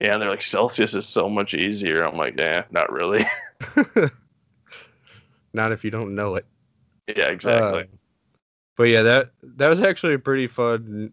yeah, 0.00 0.14
and 0.14 0.22
they're 0.22 0.30
like, 0.30 0.42
Celsius 0.42 0.94
is 0.94 1.06
so 1.06 1.28
much 1.28 1.54
easier. 1.54 2.02
I'm 2.02 2.16
like, 2.16 2.36
yeah, 2.36 2.64
not 2.70 2.92
really. 2.92 3.24
Not 5.54 5.70
if 5.72 5.84
you 5.84 5.90
don't 5.90 6.14
know 6.14 6.34
it. 6.36 6.46
yeah, 7.14 7.28
exactly. 7.28 7.82
Uh, 7.82 7.86
but 8.76 8.84
yeah, 8.84 9.02
that 9.02 9.30
that 9.42 9.68
was 9.68 9.80
actually 9.80 10.14
a 10.14 10.18
pretty 10.18 10.46
fun 10.46 11.12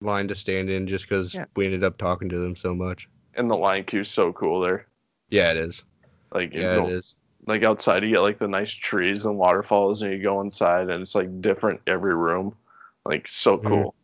line 0.00 0.26
to 0.28 0.34
stand 0.34 0.70
in, 0.70 0.86
just 0.86 1.08
because 1.08 1.34
Yeah. 1.34 1.44
we 1.54 1.66
ended 1.66 1.84
up 1.84 1.98
talking 1.98 2.28
to 2.30 2.38
them 2.38 2.56
so 2.56 2.74
much. 2.74 3.08
And 3.34 3.50
the 3.50 3.56
line 3.56 3.84
queue's 3.84 4.10
so 4.10 4.32
cool 4.32 4.60
there. 4.60 4.86
Yeah, 5.30 5.50
it 5.50 5.56
is. 5.56 5.84
Like, 6.32 6.52
Yeah, 6.54 6.76
go- 6.76 6.86
it 6.88 6.92
is. 6.92 7.14
like 7.46 7.62
outside 7.62 8.02
you 8.04 8.10
get 8.10 8.20
like 8.20 8.38
the 8.38 8.46
nice 8.48 8.70
trees 8.72 9.24
and 9.24 9.36
waterfalls 9.36 10.02
and 10.02 10.12
you 10.12 10.22
go 10.22 10.40
inside 10.40 10.88
and 10.90 11.02
it's 11.02 11.14
like 11.14 11.40
different 11.40 11.80
every 11.86 12.14
room 12.14 12.54
like 13.04 13.26
so 13.26 13.58
Mhm. 13.58 13.68
cool 13.68 13.94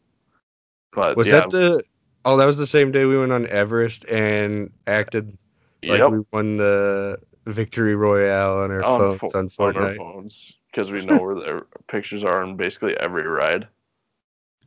but 0.92 1.16
Was 1.16 1.28
yeah 1.28 1.40
that 1.40 1.50
the? 1.50 1.84
Oh, 2.24 2.36
that 2.36 2.46
was 2.46 2.58
the 2.58 2.66
same 2.66 2.90
day 2.90 3.04
we 3.04 3.16
went 3.16 3.30
on 3.32 3.46
Everest 3.46 4.04
and 4.06 4.70
acted 4.86 5.38
like 5.84 6.00
yep, 6.00 6.10
we 6.10 6.18
won 6.32 6.56
the 6.56 7.18
victory 7.46 7.94
royale 7.94 8.58
on 8.58 8.70
our 8.72 8.82
on, 8.82 9.18
phones 9.18 9.54
pho- 9.54 9.64
on 9.64 9.76
on 9.76 9.82
our 9.82 9.94
phones 9.94 10.52
because 10.70 10.90
we 10.90 11.00
know 11.06 11.20
where 11.20 11.34
the 11.36 11.64
pictures 11.86 12.24
are 12.24 12.42
on 12.42 12.56
basically 12.56 12.96
every 12.98 13.26
ride 13.26 13.68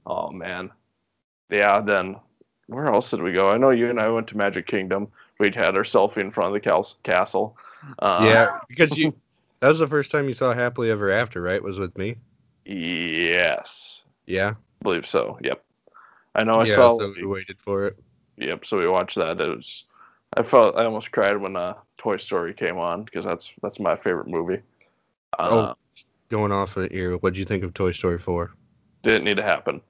oh 0.06 0.32
man 0.32 0.72
yeah 1.50 1.82
then 1.82 2.16
where 2.72 2.88
else 2.88 3.10
did 3.10 3.22
we 3.22 3.32
go 3.32 3.50
i 3.52 3.58
know 3.58 3.70
you 3.70 3.90
and 3.90 4.00
i 4.00 4.08
went 4.10 4.28
to 4.28 4.36
magic 4.38 4.66
kingdom 4.68 5.08
we 5.40 5.48
had 5.52 5.76
our 5.76 5.84
selfie 5.84 6.18
in 6.18 6.32
front 6.32 6.48
of 6.48 6.54
the 6.54 6.60
cal- 6.60 6.88
castle 7.04 7.56
uh, 8.00 8.22
yeah, 8.28 8.60
because 8.70 8.98
you. 8.98 9.14
That 9.60 9.68
was 9.70 9.80
the 9.80 9.88
first 9.88 10.12
time 10.12 10.28
you 10.28 10.34
saw 10.36 10.54
Happily 10.54 10.90
Ever 10.92 11.10
After, 11.12 11.42
right? 11.42 11.62
Was 11.62 11.80
with 11.80 11.98
me. 11.98 12.16
yes 12.66 14.02
Yeah. 14.26 14.54
believe 14.84 15.06
so 15.08 15.38
yep 15.42 15.64
i 16.36 16.44
know 16.44 16.56
i 16.56 16.66
yeah. 16.66 16.76
saw 16.76 16.98
so 16.98 17.14
we 17.16 17.26
waited 17.26 17.60
for 17.62 17.88
it. 17.88 17.98
Yep. 18.38 18.66
So 18.66 18.78
we 18.80 18.88
watched 18.88 19.18
that. 19.18 19.40
It 19.40 19.56
was. 19.58 19.84
I 20.36 20.42
felt 20.42 20.76
I 20.76 20.86
almost 20.86 21.12
cried 21.12 21.38
when 21.38 21.56
uh, 21.56 21.76
Toy 22.00 22.18
Story 22.18 22.54
came 22.56 22.78
on 22.80 23.04
because 23.04 23.24
that's 23.24 23.52
that's 23.62 23.80
my 23.80 23.96
favorite 23.98 24.28
movie. 24.28 24.62
Uh, 25.38 25.74
Oh. 25.74 26.04
Going 26.30 26.52
off 26.52 26.76
of 26.78 26.90
here, 26.90 27.18
what'd 27.18 27.38
you 27.38 27.44
think 27.46 27.64
of 27.64 27.74
Toy 27.74 27.92
Story 27.92 28.18
4? 28.18 28.50
Didn't 29.04 29.26
need 29.26 29.38
to 29.38 29.44
happen. 29.44 29.82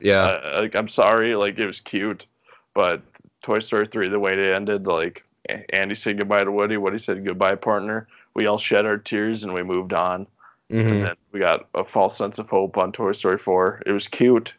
Yeah. 0.00 0.22
Uh, 0.24 0.60
like 0.62 0.74
I'm 0.74 0.88
sorry. 0.88 1.34
Like 1.34 1.58
it 1.58 1.66
was 1.66 1.80
cute, 1.80 2.26
but 2.74 3.02
Toy 3.42 3.60
Story 3.60 3.86
three, 3.86 4.08
the 4.08 4.18
way 4.18 4.32
it 4.34 4.54
ended, 4.54 4.86
like 4.86 5.24
Andy 5.70 5.94
said 5.94 6.18
goodbye 6.18 6.44
to 6.44 6.52
Woody. 6.52 6.76
Woody 6.76 6.98
said 6.98 7.24
goodbye, 7.24 7.54
partner. 7.56 8.08
We 8.34 8.46
all 8.46 8.58
shed 8.58 8.86
our 8.86 8.98
tears 8.98 9.44
and 9.44 9.52
we 9.54 9.62
moved 9.62 9.92
on. 9.92 10.26
Mhm. 10.72 10.86
And 10.90 11.02
then 11.04 11.14
we 11.32 11.40
got 11.40 11.68
a 11.74 11.84
false 11.84 12.16
sense 12.16 12.38
of 12.38 12.48
hope 12.48 12.76
on 12.78 12.90
Toy 12.92 13.12
Story 13.12 13.38
four. 13.38 13.82
It 13.86 13.92
was 13.92 14.08
cute. 14.08 14.52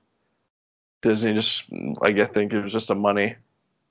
Disney 1.02 1.34
just, 1.34 1.64
like, 2.02 2.18
I 2.18 2.26
think 2.26 2.52
it 2.54 2.62
was 2.64 2.72
just 2.72 2.90
a 2.90 2.96
money 2.96 3.36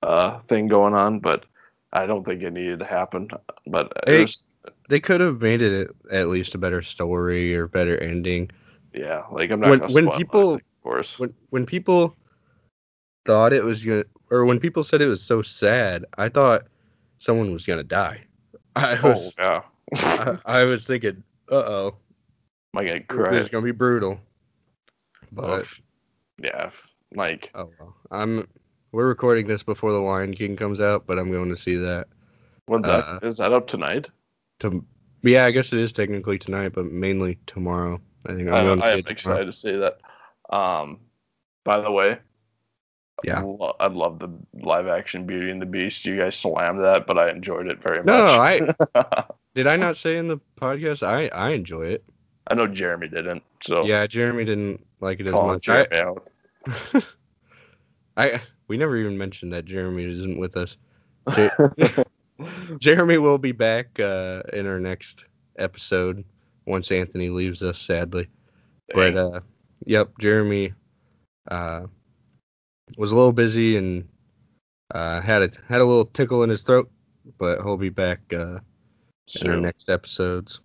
uh, 0.02 0.38
thing 0.48 0.66
going 0.66 0.94
on, 0.94 1.20
but 1.20 1.44
I 1.92 2.06
don't 2.06 2.24
think 2.24 2.42
it 2.42 2.52
needed 2.52 2.80
to 2.80 2.84
happen. 2.84 3.28
But 3.66 3.92
it 4.06 4.08
Hey, 4.08 4.22
was, 4.22 4.44
They 4.88 4.98
could 5.00 5.20
have 5.20 5.40
made 5.40 5.62
it 5.62 5.90
at 6.10 6.28
least 6.28 6.54
a 6.54 6.58
better 6.58 6.82
story 6.82 7.54
or 7.54 7.68
better 7.68 7.96
ending. 7.98 8.50
yeah, 8.92 9.22
like 9.30 9.50
I'm 9.50 9.60
not 9.60 9.70
When- 9.92 10.06
when 10.08 10.16
people- 10.18 10.60
course. 10.84 11.18
When 11.18 11.34
when 11.50 11.66
people 11.66 12.16
thought 13.26 13.52
it 13.52 13.64
was 13.64 13.84
gonna, 13.84 14.04
or 14.30 14.44
when 14.44 14.60
people 14.60 14.84
said 14.84 15.02
it 15.02 15.06
was 15.06 15.22
so 15.22 15.42
sad, 15.42 16.04
I 16.18 16.28
thought 16.28 16.64
someone 17.18 17.52
was 17.52 17.66
gonna 17.66 17.82
die. 17.84 18.22
I 18.76 18.98
Oh 19.02 19.08
was, 19.08 19.36
yeah, 19.38 19.62
I, 19.94 20.38
I 20.44 20.64
was 20.64 20.86
thinking, 20.86 21.22
uh 21.50 21.56
oh, 21.56 21.96
I 22.76 22.84
gonna 22.84 23.00
cry? 23.00 23.36
is 23.36 23.48
gonna 23.48 23.64
be 23.64 23.72
brutal. 23.72 24.20
But 25.32 25.60
Oof. 25.62 25.80
yeah, 26.42 26.70
like 27.14 27.50
oh 27.54 27.70
well, 27.78 27.96
I'm. 28.10 28.48
We're 28.92 29.08
recording 29.08 29.48
this 29.48 29.64
before 29.64 29.90
the 29.90 29.98
Lion 29.98 30.34
King 30.34 30.54
comes 30.54 30.80
out, 30.80 31.04
but 31.04 31.18
I'm 31.18 31.30
going 31.32 31.48
to 31.50 31.56
see 31.56 31.74
that. 31.76 32.06
when's 32.66 32.86
Uh, 32.86 33.18
that? 33.18 33.26
Is 33.26 33.38
that 33.38 33.52
up 33.52 33.66
tonight? 33.66 34.08
To, 34.60 34.84
yeah, 35.22 35.46
I 35.46 35.50
guess 35.50 35.72
it 35.72 35.80
is 35.80 35.90
technically 35.92 36.38
tonight, 36.38 36.74
but 36.74 36.86
mainly 36.86 37.38
tomorrow. 37.46 38.00
I 38.26 38.34
think 38.34 38.48
I'm 38.48 38.54
I, 38.54 38.62
going 38.62 38.80
to 38.80 38.86
I 38.86 38.90
see 38.90 38.92
am 38.92 38.98
it 39.00 39.06
tomorrow. 39.06 39.38
excited 39.38 39.46
to 39.46 39.52
see 39.52 39.76
that. 39.76 39.98
Um, 40.50 41.00
by 41.64 41.80
the 41.80 41.90
way, 41.90 42.18
Yeah. 43.22 43.42
I 43.80 43.86
love 43.86 44.18
the 44.18 44.28
live 44.62 44.86
action 44.86 45.24
Beauty 45.26 45.50
and 45.50 45.60
the 45.60 45.66
Beast. 45.66 46.04
You 46.04 46.16
guys 46.18 46.36
slammed 46.36 46.80
that, 46.84 47.06
but 47.06 47.18
I 47.18 47.30
enjoyed 47.30 47.68
it 47.68 47.82
very 47.82 48.02
No, 48.04 48.24
much. 48.24 48.66
No, 48.92 49.04
I 49.06 49.24
did. 49.54 49.66
I 49.66 49.76
not 49.76 49.96
say 49.96 50.16
in 50.16 50.28
the 50.28 50.38
podcast. 50.56 51.02
I 51.02 51.28
I 51.28 51.50
enjoy 51.50 51.86
it. 51.86 52.04
I 52.48 52.54
know 52.54 52.66
Jeremy 52.66 53.08
didn't, 53.08 53.42
so 53.62 53.84
Yeah, 53.84 54.06
Jeremy 54.06 54.44
didn't 54.44 54.84
like 55.00 55.20
it 55.20 55.26
as 55.26 55.32
calling 55.32 55.54
much. 55.54 55.68
I, 55.68 55.86
Jeremy 55.86 56.20
out. 56.66 57.04
I 58.16 58.40
we 58.68 58.76
never 58.76 58.96
even 58.96 59.16
mentioned 59.16 59.52
that 59.52 59.64
Jeremy 59.64 60.04
isn't 60.04 60.38
with 60.38 60.56
us. 60.56 60.76
Jeremy 62.78 63.18
will 63.18 63.38
be 63.38 63.52
back 63.52 63.98
uh, 64.00 64.42
in 64.52 64.66
our 64.66 64.80
next 64.80 65.24
episode 65.58 66.24
once 66.66 66.90
Anthony 66.90 67.28
leaves 67.28 67.62
us, 67.62 67.78
sadly. 67.78 68.28
But 68.92 69.16
uh, 69.16 69.40
yep, 69.86 70.10
Jeremy 70.20 70.72
uh, 71.50 71.82
was 72.98 73.12
a 73.12 73.16
little 73.16 73.32
busy 73.32 73.76
and 73.76 74.08
uh, 74.94 75.20
had 75.20 75.42
a 75.42 75.50
had 75.68 75.80
a 75.80 75.84
little 75.84 76.06
tickle 76.06 76.42
in 76.42 76.50
his 76.50 76.62
throat, 76.62 76.90
but 77.38 77.62
he'll 77.62 77.76
be 77.76 77.90
back 77.90 78.20
uh, 78.32 78.58
in 79.40 79.50
our 79.50 79.56
next 79.56 79.88
episodes. 79.88 80.60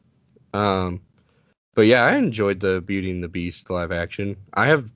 Um, 0.53 1.01
but 1.75 1.85
yeah, 1.85 2.05
I 2.05 2.15
enjoyed 2.15 2.59
the 2.59 2.81
Beauty 2.81 3.11
and 3.11 3.23
the 3.23 3.27
Beast 3.27 3.69
live 3.69 3.91
action. 3.91 4.35
I 4.53 4.67
have 4.67 4.91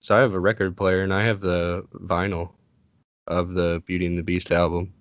so 0.00 0.16
I 0.16 0.20
have 0.20 0.34
a 0.34 0.40
record 0.40 0.76
player 0.76 1.02
and 1.02 1.14
I 1.14 1.24
have 1.24 1.40
the 1.40 1.86
vinyl 1.94 2.50
of 3.26 3.54
the 3.54 3.82
Beauty 3.86 4.06
and 4.06 4.18
the 4.18 4.22
Beast 4.22 4.50
album. 4.50 4.92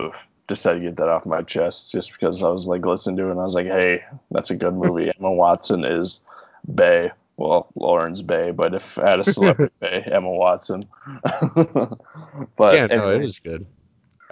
Oof. 0.00 0.16
Just 0.48 0.64
had 0.64 0.74
to 0.74 0.80
get 0.80 0.96
that 0.96 1.08
off 1.08 1.26
my 1.26 1.42
chest, 1.42 1.92
just 1.92 2.12
because 2.12 2.42
I 2.42 2.48
was 2.48 2.66
like 2.66 2.86
listening 2.86 3.18
to 3.18 3.28
it, 3.28 3.32
and 3.32 3.40
I 3.40 3.44
was 3.44 3.54
like, 3.54 3.66
"Hey, 3.66 4.02
that's 4.30 4.50
a 4.50 4.56
good 4.56 4.72
movie." 4.72 5.12
Emma 5.18 5.30
Watson 5.30 5.84
is 5.84 6.20
bae. 6.66 7.12
Well, 7.38 7.70
Lauren's 7.76 8.20
bae, 8.20 8.50
but 8.50 8.74
if 8.74 8.98
I 8.98 9.10
had 9.10 9.20
a 9.20 9.24
celebrity 9.24 9.72
bae, 9.80 10.02
Emma 10.06 10.28
Watson. 10.28 10.86
but 11.22 12.74
yeah, 12.74 12.86
no, 12.86 13.10
it 13.12 13.20
was 13.20 13.38
good. 13.38 13.64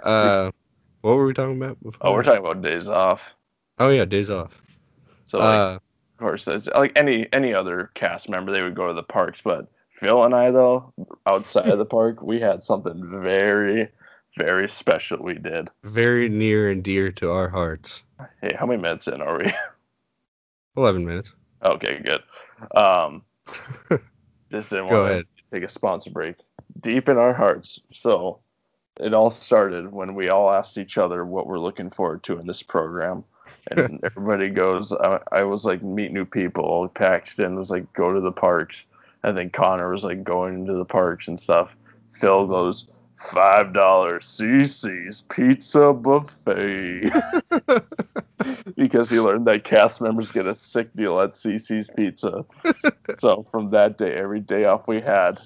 Uh, 0.03 0.51
what 1.01 1.15
were 1.15 1.25
we 1.25 1.33
talking 1.33 1.55
about? 1.55 1.81
Before? 1.81 2.07
oh, 2.07 2.13
we're 2.13 2.23
talking 2.23 2.41
about 2.41 2.61
days 2.61 2.89
off. 2.89 3.21
Oh 3.79 3.89
yeah, 3.89 4.03
days 4.03 4.29
off. 4.29 4.61
So, 5.25 5.39
like, 5.39 5.59
Uh, 5.59 5.75
of 5.75 6.19
course, 6.19 6.47
it's 6.49 6.67
like 6.67 6.91
any 6.97 7.27
any 7.31 7.53
other 7.53 7.91
cast 7.95 8.27
member, 8.27 8.51
they 8.51 8.61
would 8.61 8.75
go 8.75 8.87
to 8.89 8.93
the 8.93 9.03
parks. 9.03 9.39
But 9.41 9.71
Phil 9.91 10.25
and 10.25 10.35
I, 10.35 10.51
though, 10.51 10.91
outside 11.25 11.69
of 11.69 11.77
the 11.77 11.85
park, 11.85 12.21
we 12.21 12.41
had 12.41 12.61
something 12.61 13.21
very, 13.21 13.87
very 14.35 14.67
special. 14.67 15.19
We 15.23 15.35
did. 15.35 15.69
very 15.85 16.27
near 16.27 16.69
and 16.69 16.83
dear 16.83 17.09
to 17.13 17.31
our 17.31 17.47
hearts. 17.47 18.03
Hey, 18.41 18.53
how 18.59 18.65
many 18.65 18.81
minutes 18.81 19.07
in 19.07 19.21
are 19.21 19.37
we? 19.37 19.53
Eleven 20.75 21.05
minutes. 21.05 21.33
Okay, 21.63 22.01
good. 22.03 22.21
Um, 22.75 23.23
just 24.51 24.69
didn't 24.69 24.87
Go 24.87 25.01
want 25.01 25.11
ahead. 25.11 25.25
to 25.37 25.55
take 25.55 25.63
a 25.63 25.71
sponsor 25.71 26.09
break. 26.09 26.35
Deep 26.79 27.09
in 27.09 27.17
our 27.17 27.33
hearts. 27.33 27.79
So 27.93 28.39
it 28.99 29.13
all 29.13 29.29
started 29.29 29.91
when 29.91 30.15
we 30.15 30.29
all 30.29 30.51
asked 30.51 30.77
each 30.77 30.97
other 30.97 31.25
what 31.25 31.47
we're 31.47 31.59
looking 31.59 31.89
forward 31.89 32.23
to 32.23 32.39
in 32.39 32.47
this 32.47 32.63
program. 32.63 33.23
And 33.71 33.99
everybody 34.03 34.49
goes, 34.49 34.91
I, 34.91 35.19
I 35.31 35.43
was 35.43 35.65
like, 35.65 35.83
meet 35.83 36.11
new 36.11 36.25
people. 36.25 36.89
Paxton 36.95 37.55
was 37.55 37.71
like, 37.71 37.91
go 37.93 38.13
to 38.13 38.19
the 38.19 38.31
parks. 38.31 38.85
And 39.23 39.37
then 39.37 39.49
Connor 39.49 39.91
was 39.91 40.03
like, 40.03 40.23
going 40.23 40.53
into 40.55 40.73
the 40.73 40.85
parks 40.85 41.27
and 41.27 41.39
stuff. 41.39 41.75
Phil 42.11 42.47
goes, 42.47 42.85
$5 43.17 43.73
CC's 43.73 45.21
Pizza 45.29 45.93
Buffet 45.93 47.11
because 48.75 49.09
he 49.09 49.19
learned 49.19 49.47
that 49.47 49.63
cast 49.63 50.01
members 50.01 50.31
get 50.31 50.45
a 50.45 50.53
sick 50.53 50.93
deal 50.95 51.19
at 51.19 51.33
CC's 51.33 51.89
Pizza. 51.95 52.45
so 53.19 53.45
from 53.51 53.71
that 53.71 53.97
day, 53.97 54.13
every 54.13 54.39
day 54.39 54.65
off 54.65 54.87
we 54.87 55.01
had, 55.01 55.39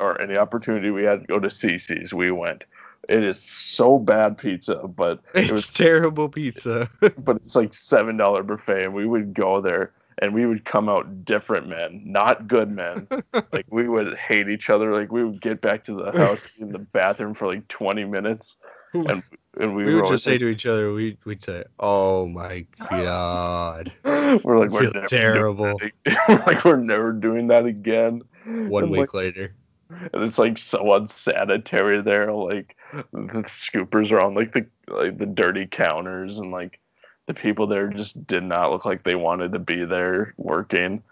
or 0.00 0.20
any 0.20 0.36
opportunity 0.36 0.90
we 0.90 1.04
had 1.04 1.20
to 1.20 1.26
go 1.26 1.38
to 1.38 1.48
CC's, 1.48 2.12
we 2.12 2.30
went. 2.30 2.64
It 3.08 3.22
is 3.22 3.38
so 3.38 3.98
bad 3.98 4.38
pizza, 4.38 4.76
but 4.88 5.20
It's 5.34 5.50
it 5.50 5.52
was, 5.52 5.68
terrible 5.68 6.28
pizza. 6.28 6.90
but 7.18 7.36
it's 7.36 7.54
like 7.54 7.74
seven 7.74 8.16
dollar 8.16 8.42
buffet, 8.42 8.84
and 8.84 8.94
we 8.94 9.06
would 9.06 9.34
go 9.34 9.60
there 9.60 9.92
and 10.18 10.34
we 10.34 10.46
would 10.46 10.64
come 10.64 10.88
out 10.88 11.24
different 11.24 11.68
men, 11.68 12.02
not 12.04 12.48
good 12.48 12.70
men. 12.70 13.06
like 13.52 13.66
we 13.70 13.88
would 13.88 14.16
hate 14.16 14.48
each 14.48 14.70
other. 14.70 14.92
Like 14.92 15.12
we 15.12 15.24
would 15.24 15.40
get 15.40 15.60
back 15.60 15.84
to 15.86 15.94
the 15.94 16.12
house 16.12 16.58
in 16.58 16.72
the 16.72 16.78
bathroom 16.78 17.34
for 17.34 17.46
like 17.46 17.66
twenty 17.68 18.04
minutes, 18.04 18.56
and 18.92 19.22
and 19.58 19.74
we, 19.74 19.84
we 19.84 19.94
would 19.94 20.06
just 20.06 20.24
say 20.24 20.38
to 20.38 20.48
each 20.48 20.66
other, 20.66 20.92
we 20.92 21.16
we'd 21.24 21.42
say, 21.42 21.64
"Oh 21.78 22.26
my 22.26 22.66
god, 22.90 23.92
we're 24.04 24.58
like 24.58 24.70
we're 24.70 24.90
terrible." 25.06 25.80
like 26.28 26.64
we're 26.64 26.76
never 26.76 27.12
doing 27.12 27.48
that 27.48 27.66
again. 27.66 28.22
One 28.44 28.84
And, 28.84 28.92
week 28.92 29.00
like, 29.00 29.14
later, 29.14 29.54
and 29.90 30.22
it's 30.24 30.38
like 30.38 30.58
so 30.58 30.92
unsanitary 30.94 32.02
there. 32.02 32.32
Like 32.32 32.76
the 32.92 33.44
scoopers 33.46 34.12
are 34.12 34.20
on 34.20 34.34
like 34.34 34.52
the 34.52 34.66
like 34.88 35.18
the 35.18 35.26
dirty 35.26 35.66
counters, 35.66 36.38
and 36.38 36.50
like 36.50 36.80
the 37.26 37.34
people 37.34 37.66
there 37.66 37.88
just 37.88 38.26
did 38.26 38.42
not 38.42 38.70
look 38.70 38.84
like 38.84 39.04
they 39.04 39.14
wanted 39.14 39.52
to 39.52 39.58
be 39.58 39.84
there 39.84 40.34
working. 40.36 41.02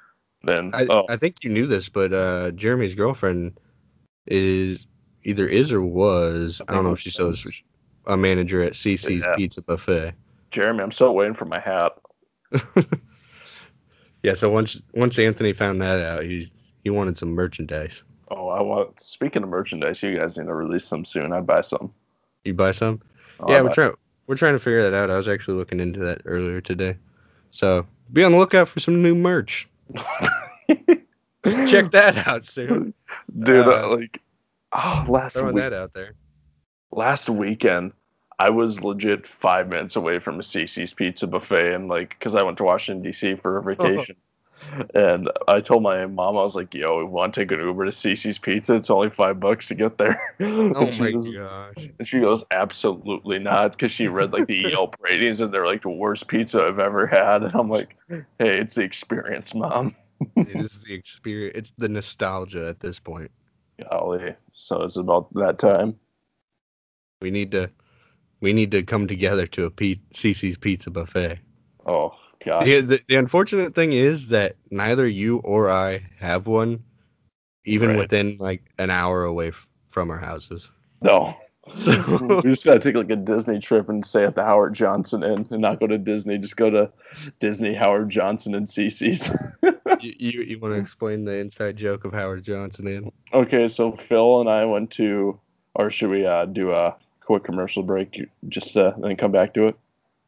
Then 0.44 0.70
I, 0.74 0.86
oh 0.90 1.04
I 1.08 1.16
think 1.16 1.44
you 1.44 1.50
knew 1.50 1.66
this, 1.66 1.88
but 1.88 2.12
uh, 2.12 2.50
Jeremy's 2.52 2.94
girlfriend 2.94 3.58
is 4.26 4.86
either 5.24 5.46
is 5.46 5.72
or 5.72 5.82
was 5.82 6.60
I, 6.68 6.72
I 6.72 6.74
don't 6.74 6.84
know 6.84 6.92
if 6.92 7.00
she 7.00 7.10
still 7.10 7.28
is 7.28 7.62
a 8.06 8.16
manager 8.16 8.62
at 8.62 8.72
CC's 8.72 9.24
Yeah. 9.24 9.36
Pizza 9.36 9.62
Buffet. 9.62 10.12
Jeremy, 10.50 10.82
I'm 10.82 10.92
still 10.92 11.14
waiting 11.14 11.34
for 11.34 11.44
my 11.44 11.60
hat. 11.60 11.92
Yeah, 14.22 14.34
so 14.34 14.50
once 14.50 14.80
once 14.94 15.18
Anthony 15.18 15.52
found 15.52 15.80
that 15.82 16.00
out, 16.00 16.22
he 16.22 16.50
he 16.84 16.90
wanted 16.90 17.18
some 17.18 17.30
merchandise. 17.30 18.04
Oh, 18.30 18.48
I 18.48 18.62
want. 18.62 19.00
Speaking 19.00 19.42
of 19.42 19.48
merchandise, 19.48 20.02
you 20.02 20.16
guys 20.16 20.38
need 20.38 20.46
to 20.46 20.54
release 20.54 20.86
some 20.86 21.04
soon. 21.04 21.32
I'd 21.32 21.46
buy 21.46 21.60
some. 21.60 21.92
You 22.44 22.54
buy 22.54 22.70
some? 22.70 23.02
Oh, 23.40 23.50
yeah, 23.50 23.58
I'd 23.58 23.64
we're 23.64 23.72
trying 23.72 23.94
we're 24.26 24.36
trying 24.36 24.54
to 24.54 24.58
figure 24.58 24.82
that 24.82 24.94
out. 24.94 25.10
I 25.10 25.16
was 25.16 25.28
actually 25.28 25.56
looking 25.56 25.80
into 25.80 26.00
that 26.00 26.22
earlier 26.24 26.60
today. 26.60 26.96
So 27.50 27.86
be 28.12 28.24
on 28.24 28.32
the 28.32 28.38
lookout 28.38 28.68
for 28.68 28.80
some 28.80 29.02
new 29.02 29.14
merch. 29.14 29.68
Check 31.66 31.90
that 31.90 32.26
out 32.26 32.46
soon. 32.46 32.94
dude. 33.40 33.66
Uh, 33.66 33.88
like, 33.96 34.20
oh, 34.72 35.04
last 35.08 35.34
Throwing 35.34 35.54
week, 35.54 35.62
that 35.62 35.72
out 35.72 35.92
there. 35.92 36.14
last 36.92 37.28
weekend, 37.28 37.92
I 38.38 38.50
was 38.50 38.80
legit 38.82 39.26
five 39.26 39.68
minutes 39.68 39.96
away 39.96 40.18
from 40.18 40.36
a 40.36 40.42
CC's 40.42 40.94
Pizza 40.94 41.26
buffet, 41.26 41.74
and 41.74 41.88
like, 41.88 42.18
cause 42.20 42.34
I 42.34 42.42
went 42.42 42.58
to 42.58 42.64
Washington 42.64 43.02
D.C. 43.02 43.34
for 43.36 43.58
a 43.58 43.62
vacation, 43.62 44.16
and 44.94 45.30
I 45.48 45.60
told 45.60 45.82
my 45.82 46.06
mom 46.06 46.36
I 46.36 46.42
was 46.42 46.54
like, 46.54 46.72
"Yo, 46.74 46.98
we 46.98 47.04
want 47.04 47.34
to 47.34 47.40
take 47.40 47.52
an 47.52 47.60
Uber 47.60 47.86
to 47.86 47.90
CC's 47.90 48.38
Pizza? 48.38 48.74
It's 48.74 48.90
only 48.90 49.10
five 49.10 49.40
bucks 49.40 49.68
to 49.68 49.74
get 49.74 49.98
there." 49.98 50.20
Oh 50.40 50.90
my 50.98 51.12
goes- 51.12 51.34
gosh. 51.34 51.74
And 51.98 52.08
she 52.08 52.20
goes, 52.20 52.44
"Absolutely 52.50 53.38
not," 53.38 53.72
because 53.72 53.92
she 53.92 54.08
read 54.08 54.32
like 54.32 54.46
the 54.46 54.56
Yelp 54.70 54.96
ratings, 55.00 55.40
and 55.40 55.52
they're 55.52 55.66
like 55.66 55.82
the 55.82 55.90
worst 55.90 56.28
pizza 56.28 56.62
I've 56.62 56.78
ever 56.78 57.06
had. 57.06 57.42
And 57.42 57.54
I'm 57.54 57.70
like, 57.70 57.96
"Hey, 58.08 58.58
it's 58.58 58.74
the 58.74 58.82
experience, 58.82 59.54
mom." 59.54 59.94
It 60.36 60.56
is 60.56 60.82
the 60.82 60.94
experience. 60.94 61.56
It's 61.56 61.70
the 61.78 61.88
nostalgia 61.88 62.68
at 62.68 62.80
this 62.80 63.00
point. 63.00 63.30
Golly, 63.90 64.34
so 64.52 64.82
it's 64.82 64.96
about 64.96 65.32
that 65.34 65.58
time. 65.58 65.96
We 67.20 67.30
need 67.30 67.50
to 67.52 67.70
we 68.40 68.52
need 68.52 68.70
to 68.72 68.82
come 68.82 69.06
together 69.06 69.46
to 69.48 69.64
a 69.64 69.70
P- 69.70 70.00
CC's 70.12 70.56
Pizza 70.56 70.90
Buffet. 70.90 71.38
Oh 71.86 72.14
God. 72.44 72.66
The, 72.66 72.80
the, 72.80 73.00
the 73.08 73.16
unfortunate 73.16 73.74
thing 73.74 73.92
is 73.92 74.28
that 74.28 74.56
neither 74.70 75.06
you 75.06 75.38
or 75.38 75.70
I 75.70 76.02
have 76.18 76.46
one, 76.46 76.82
even 77.64 77.90
Right. 77.90 77.98
within 77.98 78.36
like 78.38 78.62
an 78.78 78.90
hour 78.90 79.24
away 79.24 79.48
f- 79.48 79.68
from 79.88 80.10
our 80.10 80.18
houses. 80.18 80.70
No. 81.00 81.34
So 81.74 81.92
we 82.42 82.50
just 82.50 82.64
gotta 82.64 82.80
take 82.80 82.96
like 82.96 83.10
a 83.12 83.16
Disney 83.16 83.60
trip 83.60 83.88
and 83.88 84.04
stay 84.04 84.24
at 84.24 84.34
the 84.34 84.42
Howard 84.42 84.74
Johnson 84.74 85.22
Inn 85.22 85.46
and 85.48 85.62
not 85.62 85.78
go 85.78 85.86
to 85.86 85.96
Disney. 85.96 86.36
Just 86.36 86.56
go 86.56 86.68
to 86.70 86.90
Disney, 87.38 87.72
Howard 87.72 88.10
Johnson, 88.10 88.56
and 88.56 88.66
CC's. 88.66 89.30
you, 90.02 90.12
you, 90.18 90.42
you 90.42 90.58
want 90.58 90.74
to 90.74 90.80
explain 90.80 91.24
the 91.24 91.38
inside 91.38 91.76
joke 91.76 92.04
of 92.04 92.12
Howard 92.12 92.42
Johnson 92.42 92.88
Inn? 92.88 93.12
okay, 93.32 93.68
so 93.68 93.92
Phil 93.92 94.40
and 94.40 94.50
I 94.50 94.64
went 94.64 94.90
to, 94.92 95.38
or 95.76 95.88
should 95.88 96.10
we 96.10 96.26
uh, 96.26 96.46
do 96.46 96.72
a 96.72 96.96
quick 97.20 97.44
commercial 97.44 97.84
break 97.84 98.20
just 98.48 98.76
uh, 98.76 98.92
then 98.98 99.16
come 99.16 99.30
back 99.30 99.54
to 99.54 99.68
it? 99.68 99.76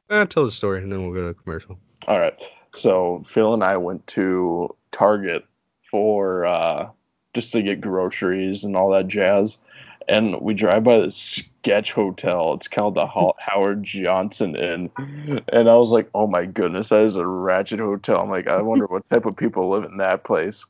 Uh, 0.09 0.25
tell 0.27 0.45
the 0.45 0.53
story 0.53 0.85
and 0.85 0.93
then 0.93 1.03
we'll 1.05 1.21
go 1.21 1.27
to 1.27 1.35
commercial. 1.35 1.81
All 2.07 2.21
right. 2.21 2.39
So 2.73 3.25
Phil 3.27 3.55
and 3.55 3.65
I 3.65 3.77
went 3.77 4.07
to 4.09 4.75
Target 4.93 5.45
for 5.91 6.45
uh, 6.45 6.91
just 7.35 7.53
to 7.53 7.63
get 7.63 7.81
groceries 7.81 8.65
and 8.65 8.77
all 8.77 8.91
that 8.91 9.09
jazz. 9.09 9.57
And 10.09 10.39
we 10.41 10.53
drive 10.53 10.85
by 10.85 10.99
this 10.99 11.17
sketch 11.17 11.93
hotel. 11.93 12.53
It's 12.55 12.69
called 12.69 12.95
the 12.95 13.07
Ho- 13.07 13.35
Howard 13.39 13.85
Johnson 13.85 14.55
Inn. 14.55 14.91
And 15.49 15.71
I 15.71 15.77
was 15.77 15.93
like, 15.93 16.11
oh 16.15 16.27
my 16.27 16.45
goodness, 16.45 16.91
that 16.91 17.05
is 17.05 17.17
a 17.17 17.27
ratchet 17.27 17.81
hotel. 17.81 18.21
I'm 18.21 18.29
like, 18.29 18.49
I 18.49 18.61
wonder 18.61 18.85
what 18.87 19.09
type 19.09 19.25
of 19.25 19.35
people 19.37 19.71
live 19.71 19.85
in 19.85 19.97
that 19.99 20.25
place. 20.25 20.67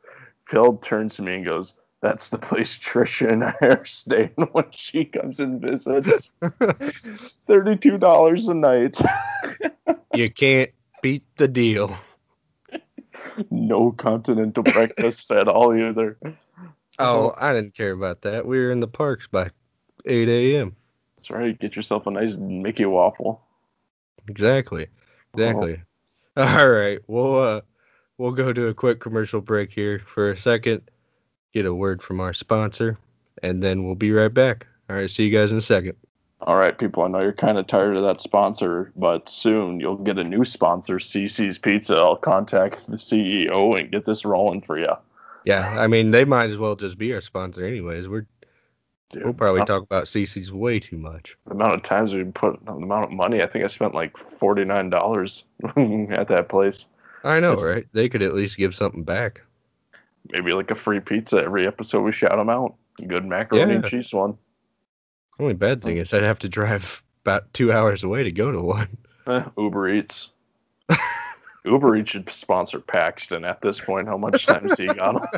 Phil 0.47 0.77
turns 0.77 1.17
to 1.17 1.23
me 1.23 1.37
and 1.37 1.45
goes, 1.45 1.75
that's 2.01 2.29
the 2.29 2.39
place 2.39 2.79
Trisha 2.79 3.33
and 3.33 3.43
I 3.45 3.55
are 3.63 3.85
staying 3.85 4.35
when 4.53 4.67
she 4.71 5.07
comes 5.07 5.41
and 5.41 5.61
visits. 5.61 6.31
$32 6.43 8.49
a 8.49 8.55
night. 8.55 8.97
You 10.15 10.31
can't 10.31 10.71
beat 11.05 11.23
the 11.37 11.47
deal. 11.47 11.95
no 13.51 13.93
continental 13.93 14.63
breakfast 14.63 15.31
at 15.31 15.49
all 15.49 15.77
either. 15.77 16.19
Oh, 16.99 17.35
I 17.37 17.53
didn't 17.53 17.75
care 17.75 17.93
about 17.93 18.23
that. 18.23 18.47
We 18.47 18.59
were 18.59 18.73
in 18.73 18.81
the 18.81 18.89
parks 18.89 19.27
by 19.27 19.51
8 20.07 20.29
a.m. 20.31 20.75
That's 21.15 21.29
right. 21.29 21.61
Get 21.61 21.77
yourself 21.77 22.07
a 22.07 22.11
nice 22.11 22.37
Mickey 22.37 22.87
waffle. 22.87 23.43
Exactly. 24.29 24.87
Exactly. 25.35 25.83
All 26.39 26.71
right. 26.71 27.01
We'll 27.07 27.39
uh 27.39 27.61
we'll 28.17 28.33
go 28.33 28.53
to 28.53 28.69
a 28.69 28.75
quick 28.75 29.01
commercial 29.01 29.43
break 29.43 29.73
here 29.73 30.01
for 30.07 30.31
a 30.31 30.37
second. 30.37 30.83
Get 31.53 31.67
a 31.67 31.75
word 31.75 32.03
from 32.03 32.21
our 32.21 32.33
sponsor, 32.33 32.99
and 33.43 33.63
then 33.63 33.85
we'll 33.85 33.95
be 33.95 34.13
right 34.13 34.33
back. 34.33 34.67
All 34.89 34.97
right. 34.97 35.11
See 35.11 35.27
you 35.27 35.37
guys 35.37 35.53
in 35.53 35.59
a 35.59 35.63
second. 35.63 35.97
All 36.45 36.57
right, 36.57 36.77
people. 36.77 37.03
I 37.03 37.09
know 37.09 37.21
you're 37.21 37.33
kind 37.33 37.57
of 37.57 37.67
tired 37.67 37.97
of 37.97 38.03
that 38.03 38.21
sponsor, 38.21 38.93
but 38.97 39.29
soon 39.31 39.81
you'll 39.81 39.97
get 39.97 40.19
a 40.19 40.25
new 40.25 40.45
sponsor, 40.45 40.97
CC's 40.99 41.57
Pizza. 41.57 41.97
I'll 41.97 42.17
contact 42.17 42.85
the 42.87 42.97
CEO 42.97 43.79
and 43.81 43.91
get 43.91 44.05
this 44.05 44.27
rolling 44.27 44.61
for 44.61 44.79
you. 44.79 44.93
Yeah, 45.45 45.75
I 45.79 45.87
mean 45.87 46.11
they 46.11 46.25
might 46.25 46.51
as 46.51 46.59
well 46.59 46.77
just 46.77 46.99
be 46.99 47.15
our 47.15 47.21
sponsor 47.21 47.67
anyways. 47.67 48.09
We're 48.09 48.27
Dude, 49.11 49.25
we'll 49.25 49.35
probably 49.35 49.65
talk 49.65 49.83
about 49.83 50.05
CC's 50.05 50.53
way 50.53 50.81
too 50.81 50.99
much. 50.99 51.37
The 51.47 51.53
amount 51.53 51.75
of 51.75 51.83
times 51.83 52.13
we 52.13 52.25
put 52.25 52.65
the 52.65 52.73
amount 52.73 53.05
of 53.05 53.11
money. 53.13 53.43
I 53.43 53.47
think 53.47 53.65
I 53.65 53.69
spent 53.69 53.95
like 53.95 54.17
forty 54.17 54.65
nine 54.65 54.91
dollars 54.91 55.45
at 55.65 56.29
that 56.29 56.49
place. 56.49 56.87
I 57.23 57.41
know, 57.41 57.51
That's- 57.51 57.65
right? 57.75 57.87
They 57.93 58.09
could 58.09 58.23
at 58.23 58.35
least 58.35 58.57
give 58.57 58.75
something 58.75 59.05
back. 59.05 59.43
Maybe 60.31 60.53
like 60.53 60.71
a 60.71 60.75
free 60.75 61.01
pizza 61.01 61.37
every 61.37 61.67
episode. 61.67 62.03
We 62.03 62.13
shout 62.13 62.37
them 62.37 62.51
out. 62.51 62.75
Good 63.07 63.25
macaroni 63.25 63.75
and 63.75 63.85
cheese 63.87 64.13
one. 64.13 64.37
Only 65.39 65.55
bad 65.55 65.83
thing 65.83 65.97
is 65.97 66.13
I'd 66.13 66.23
have 66.23 66.39
to 66.41 66.49
drive 66.49 67.03
about 67.25 67.53
two 67.55 67.73
hours 67.73 68.05
away 68.05 68.23
to 68.23 68.33
go 68.33 68.53
to 68.53 68.61
one. 68.61 68.97
Eh, 69.27 69.45
Uber 69.57 69.89
Eats. 69.89 70.29
Uber 71.65 71.97
Eats 71.97 72.11
should 72.11 72.31
sponsor 72.33 72.79
Paxton 72.81 73.45
at 73.45 73.61
this 73.63 73.81
point. 73.81 74.07
How 74.07 74.17
much 74.17 74.47
time 74.47 74.69
has 74.69 74.79
he 74.79 74.87
got? 74.87 75.35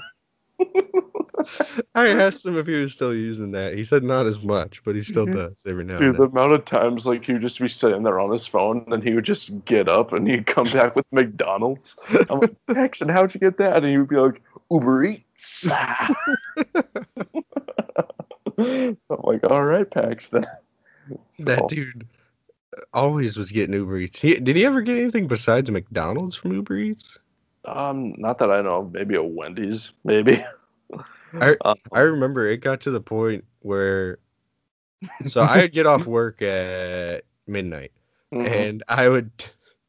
I 1.94 2.08
asked 2.08 2.44
him 2.44 2.58
if 2.58 2.66
he 2.66 2.74
was 2.74 2.92
still 2.92 3.14
using 3.14 3.52
that. 3.52 3.74
He 3.74 3.84
said 3.84 4.02
not 4.02 4.26
as 4.26 4.42
much, 4.42 4.82
but 4.84 4.94
he 4.94 5.00
still 5.00 5.26
does 5.26 5.62
every 5.66 5.84
now 5.84 5.98
and 5.98 6.12
Dude, 6.12 6.16
the 6.16 6.24
amount 6.24 6.52
of 6.52 6.64
times 6.64 7.06
like 7.06 7.24
he 7.24 7.34
would 7.34 7.42
just 7.42 7.60
be 7.60 7.68
sitting 7.68 8.02
there 8.02 8.18
on 8.18 8.32
his 8.32 8.46
phone, 8.46 8.78
and 8.78 8.92
then 8.92 9.02
he 9.02 9.14
would 9.14 9.24
just 9.24 9.64
get 9.64 9.88
up 9.88 10.12
and 10.12 10.28
he'd 10.28 10.46
come 10.46 10.64
back 10.64 10.96
with 10.96 11.06
McDonald's. 11.12 11.96
I'm 12.28 12.40
like, 12.40 12.56
Paxton, 12.66 13.08
how'd 13.08 13.34
you 13.34 13.40
get 13.40 13.58
that? 13.58 13.76
And 13.76 13.86
he 13.86 13.98
would 13.98 14.08
be 14.08 14.16
like, 14.16 14.42
Uber 14.70 15.04
Eats. 15.04 15.68
I'm 18.58 18.96
like, 19.22 19.44
all 19.44 19.64
right, 19.64 19.88
Paxton. 19.90 20.46
That 21.38 21.68
dude 21.68 22.08
always 22.92 23.36
was 23.36 23.52
getting 23.52 23.74
Uber 23.74 23.98
Eats. 23.98 24.20
He, 24.20 24.34
did 24.40 24.56
he 24.56 24.64
ever 24.66 24.82
get 24.82 24.98
anything 24.98 25.28
besides 25.28 25.70
McDonald's 25.70 26.34
from 26.34 26.52
Uber 26.52 26.76
Eats? 26.78 27.16
um, 27.64 28.14
not 28.18 28.38
that 28.38 28.50
I 28.50 28.60
know. 28.62 28.78
of. 28.82 28.92
Maybe 28.92 29.14
a 29.14 29.22
Wendy's, 29.22 29.92
maybe. 30.04 30.44
I- 31.40 31.56
Um, 31.64 31.76
I 31.92 32.00
remember 32.00 32.48
it 32.48 32.58
got 32.58 32.80
to 32.82 32.90
the 32.90 33.00
point 33.00 33.44
where, 33.60 34.18
so 35.26 35.42
I'd 35.42 35.72
get 35.72 35.86
off 35.86 36.06
work 36.06 36.42
at 36.42 37.24
midnight, 37.46 37.92
mhm. 38.34 38.48
and 38.50 38.82
I 38.88 39.08
would, 39.08 39.30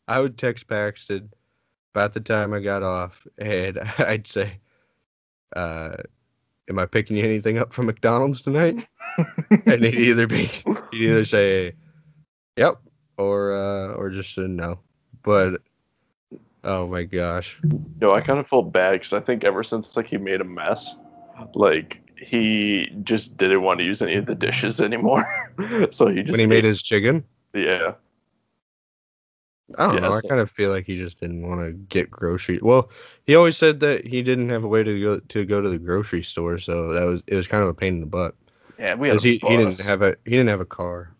I 0.08 0.20
would 0.20 0.38
text 0.38 0.68
Paxton 0.68 1.32
about 1.96 2.14
the 2.14 2.20
time 2.20 2.54
I 2.54 2.60
got 2.60 2.84
off, 2.84 3.26
and 3.40 3.80
I'd 3.98 4.28
say, 4.28 4.60
uh, 5.56 5.96
"Am 6.70 6.80
I 6.80 6.86
picking 6.86 7.18
you 7.18 7.24
anything 7.24 7.58
up 7.58 7.74
from 7.74 7.86
McDonald's 7.86 8.42
tonight?" 8.42 8.88
and 9.66 9.84
he'd 9.84 9.96
either 9.96 10.28
be, 10.28 10.46
he'd 10.92 11.10
either 11.10 11.26
say, 11.26 11.74
"Yep," 12.58 12.80
or 13.18 13.54
uh, 13.54 13.94
or 13.94 14.10
just 14.10 14.38
a 14.38 14.48
no. 14.48 14.80
But 15.24 15.62
oh 16.64 16.88
my 16.88 17.04
gosh, 17.04 17.60
Yo, 18.02 18.14
I 18.14 18.22
kind 18.22 18.40
of 18.40 18.48
feel 18.48 18.62
bad 18.62 18.94
because 18.94 19.14
I 19.14 19.20
think 19.20 19.44
ever 19.44 19.64
since 19.64 19.96
like 19.96 20.08
he 20.08 20.18
made 20.18 20.42
a 20.42 20.46
mess, 20.46 20.96
like 21.54 21.98
he 22.18 22.92
just 23.04 23.38
didn't 23.38 23.62
want 23.62 23.80
to 23.80 23.86
use 23.86 24.02
any 24.02 24.16
of 24.16 24.26
the 24.26 24.36
dishes 24.36 24.80
anymore. 24.82 25.26
so 25.92 26.08
he 26.08 26.22
just 26.22 26.32
when 26.32 26.40
he 26.40 26.46
made 26.46 26.64
his 26.64 26.82
chicken, 26.84 27.24
yeah. 27.54 27.94
I 29.78 29.86
don't 29.86 29.96
Yeah, 29.96 30.00
know. 30.02 30.14
I 30.14 30.20
so- 30.22 30.28
kind 30.30 30.40
of 30.42 30.50
feel 30.50 30.70
like 30.72 30.86
he 30.86 30.98
just 30.98 31.20
didn't 31.20 31.48
want 31.48 31.62
to 31.62 31.74
get 31.74 32.10
grocery. 32.10 32.60
Well, 32.62 32.90
he 33.26 33.36
always 33.36 33.58
said 33.58 33.80
that 33.82 34.06
he 34.08 34.22
didn't 34.22 34.50
have 34.50 34.64
a 34.64 34.68
way 34.68 34.84
to 34.84 35.02
go 35.02 35.20
to 35.20 35.46
go 35.46 35.60
to 35.62 35.70
the 35.70 35.78
grocery 35.80 36.24
store, 36.24 36.58
so 36.60 36.94
that 36.94 37.06
was 37.06 37.22
it 37.28 37.36
was 37.36 37.48
kind 37.48 37.64
of 37.64 37.70
a 37.70 37.74
pain 37.74 37.96
in 37.96 38.00
the 38.00 38.06
butt. 38.06 38.36
Yeah, 38.80 38.96
we 38.96 39.10
had 39.10 39.22
he, 39.22 39.38
he 39.38 39.58
didn't 39.58 39.80
have 39.80 40.02
a 40.02 40.16
he 40.26 40.32
didn't 40.32 40.50
have 40.50 40.62
a 40.62 40.66
car. 40.66 41.12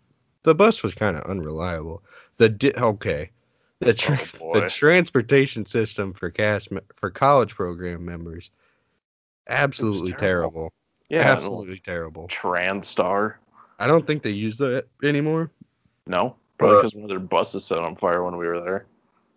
The 0.44 0.54
bus 0.54 0.82
was 0.82 0.94
kind 0.94 1.16
of 1.16 1.24
unreliable. 1.24 2.02
The 2.38 2.48
di- 2.48 2.72
okay, 2.72 3.30
the 3.80 3.92
tra- 3.92 4.18
Oh, 4.40 4.58
the 4.60 4.68
transportation 4.68 5.66
system 5.66 6.12
for 6.14 6.30
cast 6.30 6.68
for 6.94 7.10
college 7.10 7.54
program 7.54 8.04
members, 8.04 8.50
absolutely 9.48 10.12
terrible. 10.12 10.50
terrible. 10.50 10.72
yeah, 11.10 11.22
absolutely 11.30 11.80
terrible. 11.80 12.28
Transtar. 12.28 13.34
I 13.78 13.86
don't 13.86 14.06
think 14.06 14.22
they 14.22 14.30
use 14.30 14.56
that 14.58 14.86
anymore. 15.02 15.50
No, 16.06 16.36
probably 16.58 16.76
because 16.78 16.94
one 16.94 17.04
of 17.04 17.08
their 17.10 17.18
buses 17.18 17.64
set 17.64 17.78
on 17.78 17.96
fire 17.96 18.24
when 18.24 18.36
we 18.36 18.46
were 18.46 18.60
there. 18.60 18.86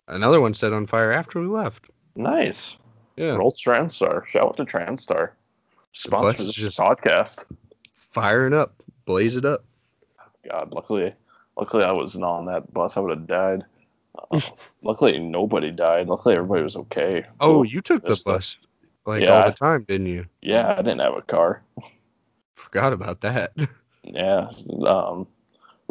Another 0.08 0.42
one 0.42 0.54
set 0.54 0.74
on 0.74 0.86
fire 0.86 1.12
after 1.12 1.40
we 1.40 1.48
left. 1.48 1.86
Nice. 2.16 2.76
Yeah, 3.18 3.36
Roll 3.36 3.54
Transtar. 3.54 4.26
Shout 4.26 4.44
out 4.44 4.58
to 4.58 4.66
Transtar. 4.66 5.32
Sponsor 5.94 6.44
this 6.46 6.56
just- 6.56 6.80
podcast. 6.80 7.46
firing 7.94 8.54
up, 8.54 8.82
blaze 9.06 9.36
it 9.36 9.46
up. 9.46 9.64
God, 10.50 10.74
luckily, 10.74 11.14
luckily 11.58 11.84
I 11.84 11.92
wasn't 11.92 12.24
on 12.24 12.46
that 12.48 12.74
bus. 12.74 12.98
I 12.98 13.00
would 13.02 13.12
have 13.18 13.28
died. 13.28 13.64
Uh, 14.32 14.42
luckily, 14.82 15.20
nobody 15.20 15.72
died. 15.72 16.08
Luckily, 16.08 16.36
everybody 16.36 16.64
was 16.64 16.76
okay. 16.76 17.26
Oh, 17.40 17.62
Ooh, 17.62 17.64
you 17.66 17.82
took 17.82 18.04
the 18.04 18.20
bus 18.26 18.56
like 19.06 19.22
Yeah. 19.24 19.44
all 19.44 19.46
the 19.50 19.56
time, 19.56 19.84
didn't 19.84 20.08
you? 20.08 20.26
yeah, 20.42 20.74
I 20.78 20.82
didn't 20.82 21.00
have 21.02 21.16
a 21.16 21.22
car. 21.22 21.62
Forgot 22.54 22.94
about 22.94 23.22
that. 23.22 23.54
Yeah, 24.04 24.48
um, 24.88 25.28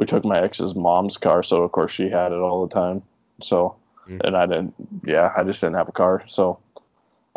we 0.01 0.07
took 0.07 0.25
my 0.25 0.41
ex's 0.41 0.75
mom's 0.75 1.19
car, 1.19 1.43
so 1.43 1.63
of 1.63 1.73
course 1.73 1.93
she 1.93 2.09
had 2.09 2.33
it 2.33 2.39
all 2.39 2.67
the 2.67 2.75
time. 2.75 3.03
So, 3.43 3.77
Mm. 4.09 4.21
and 4.25 4.35
I 4.35 4.47
didn't. 4.47 4.75
Yeah, 5.05 5.31
I 5.37 5.45
just 5.45 5.61
didn't 5.61 5.77
have 5.77 5.89
a 5.89 5.93
car. 5.93 6.25
So, 6.27 6.59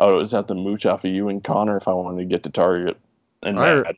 I 0.00 0.06
was 0.06 0.32
at 0.32 0.48
the 0.48 0.54
mooch 0.54 0.86
off 0.86 1.04
of 1.04 1.10
you 1.10 1.28
and 1.28 1.44
Connor 1.44 1.76
if 1.76 1.86
I 1.86 1.92
wanted 1.92 2.20
to 2.20 2.24
get 2.24 2.42
to 2.44 2.50
Target. 2.50 2.96
And 3.42 3.60
I-. 3.60 3.94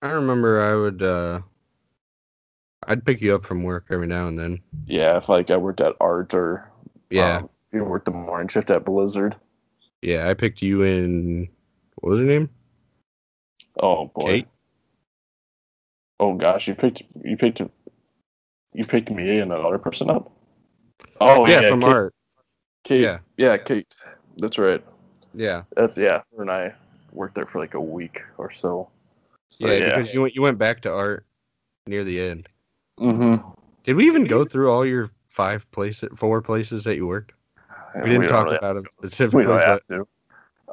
I 0.00 0.08
remember 0.08 0.62
I 0.62 0.74
would 0.74 1.02
uh 1.02 1.40
I'd 2.88 3.04
pick 3.04 3.20
you 3.20 3.34
up 3.34 3.44
from 3.44 3.62
work 3.64 3.84
every 3.90 4.06
now 4.06 4.28
and 4.28 4.38
then. 4.38 4.60
yeah, 4.86 5.18
if 5.18 5.28
like 5.28 5.50
I 5.50 5.58
worked 5.58 5.82
at 5.82 5.94
Art 6.00 6.32
or 6.32 6.70
Yeah. 7.10 7.36
um, 7.36 7.50
you 7.70 7.84
worked 7.84 8.06
the 8.06 8.12
morning 8.12 8.48
shift 8.48 8.70
at 8.70 8.86
Blizzard. 8.86 9.36
yeah, 10.00 10.26
I 10.30 10.32
picked 10.32 10.62
you 10.62 10.82
in 10.82 11.48
what 11.96 12.12
was 12.12 12.20
her 12.20 12.26
name? 12.26 12.48
Oh 13.78 14.06
boy. 14.06 14.24
Kate? 14.26 14.48
Oh 16.18 16.34
gosh, 16.34 16.66
you 16.66 16.74
picked 16.74 17.02
you 17.22 17.36
picked 17.36 17.60
you 18.72 18.84
picked 18.84 19.10
me 19.10 19.38
and 19.38 19.52
another 19.52 19.78
person 19.78 20.10
up. 20.10 20.30
Oh 21.20 21.46
yeah, 21.46 21.68
from 21.68 21.80
Kate, 21.80 21.88
art. 21.88 22.14
Kate. 22.84 23.00
Yeah. 23.00 23.18
yeah, 23.36 23.56
Kate. 23.56 23.94
That's 24.38 24.58
right. 24.58 24.84
Yeah. 25.34 25.62
That's 25.76 25.96
yeah. 25.96 26.22
Her 26.36 26.42
and 26.42 26.50
I 26.50 26.74
worked 27.12 27.34
there 27.34 27.46
for 27.46 27.58
like 27.58 27.74
a 27.74 27.80
week 27.80 28.22
or 28.38 28.50
so. 28.50 28.88
So, 29.48 29.66
yeah, 29.66 29.74
yeah. 29.74 29.96
because 29.96 30.14
you 30.14 30.22
went 30.22 30.34
you 30.34 30.42
went 30.42 30.58
back 30.58 30.80
to 30.82 30.92
art 30.92 31.26
near 31.86 32.04
the 32.04 32.20
end. 32.20 32.48
mm-hmm. 32.98 33.46
Did 33.84 33.96
we 33.96 34.06
even 34.06 34.24
go 34.24 34.44
through 34.44 34.70
all 34.70 34.86
your 34.86 35.10
five 35.28 35.70
places 35.72 36.10
four 36.16 36.40
places 36.40 36.84
that 36.84 36.96
you 36.96 37.06
worked? 37.06 37.32
We 38.02 38.10
didn't 38.10 38.28
talk 38.28 38.46
about 38.46 38.74
them 38.74 38.84
We 39.02 39.08
specifically, 39.08 39.44
don't 39.44 39.58
but 39.58 39.66
have 39.66 39.86
to. 39.88 40.00
Um, 40.00 40.06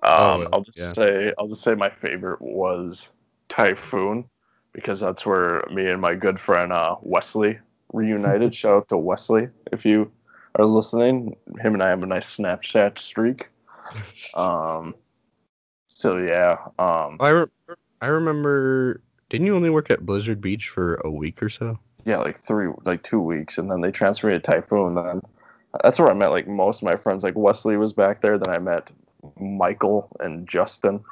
Oh, 0.03 0.47
I'll 0.53 0.61
just 0.61 0.77
yeah. 0.77 0.93
say 0.93 1.33
I'll 1.39 1.47
just 1.47 1.63
say 1.63 1.73
my 1.73 1.89
favorite 1.89 2.39
was 2.39 3.09
Typhoon 3.49 4.25
because 4.71 4.99
that's 4.99 5.25
where 5.25 5.63
me 5.73 5.87
and 5.87 5.99
my 5.99 6.13
good 6.13 6.39
friend 6.39 6.71
uh, 6.71 6.97
Wesley 7.01 7.57
reunited. 7.93 8.53
Shout 8.53 8.73
out 8.75 8.89
to 8.89 8.97
Wesley 8.97 9.47
if 9.71 9.85
you 9.85 10.11
are 10.55 10.65
listening. 10.65 11.35
Him 11.59 11.73
and 11.73 11.83
I 11.83 11.89
have 11.89 12.03
a 12.03 12.05
nice 12.05 12.35
Snapchat 12.37 12.97
streak. 12.99 13.49
Um, 14.35 14.95
so 15.87 16.17
yeah, 16.17 16.57
um, 16.79 17.17
I 17.19 17.29
re- 17.29 17.45
I 18.01 18.07
remember 18.07 19.01
didn't 19.29 19.47
you 19.47 19.55
only 19.55 19.69
work 19.69 19.89
at 19.89 20.05
Blizzard 20.05 20.41
Beach 20.41 20.69
for 20.69 20.95
a 21.05 21.09
week 21.09 21.41
or 21.41 21.49
so? 21.49 21.79
yeah, 22.05 22.17
like 22.17 22.37
three, 22.37 22.69
like 22.85 23.03
two 23.03 23.19
weeks, 23.19 23.57
and 23.57 23.69
then 23.69 23.81
they 23.81 23.91
transferred 23.91 24.29
me 24.29 24.33
to 24.35 24.39
Typhoon. 24.39 24.95
Then 24.95 25.21
that's 25.83 25.99
where 25.99 26.09
I 26.09 26.13
met 26.13 26.27
like 26.31 26.47
most 26.47 26.81
of 26.81 26.85
my 26.85 26.95
friends. 26.95 27.23
Like 27.23 27.35
Wesley 27.35 27.75
was 27.77 27.91
back 27.93 28.21
there. 28.21 28.37
Then 28.37 28.53
I 28.53 28.59
met 28.59 28.89
Michael 29.39 30.09
and 30.19 30.47
Justin 30.47 31.03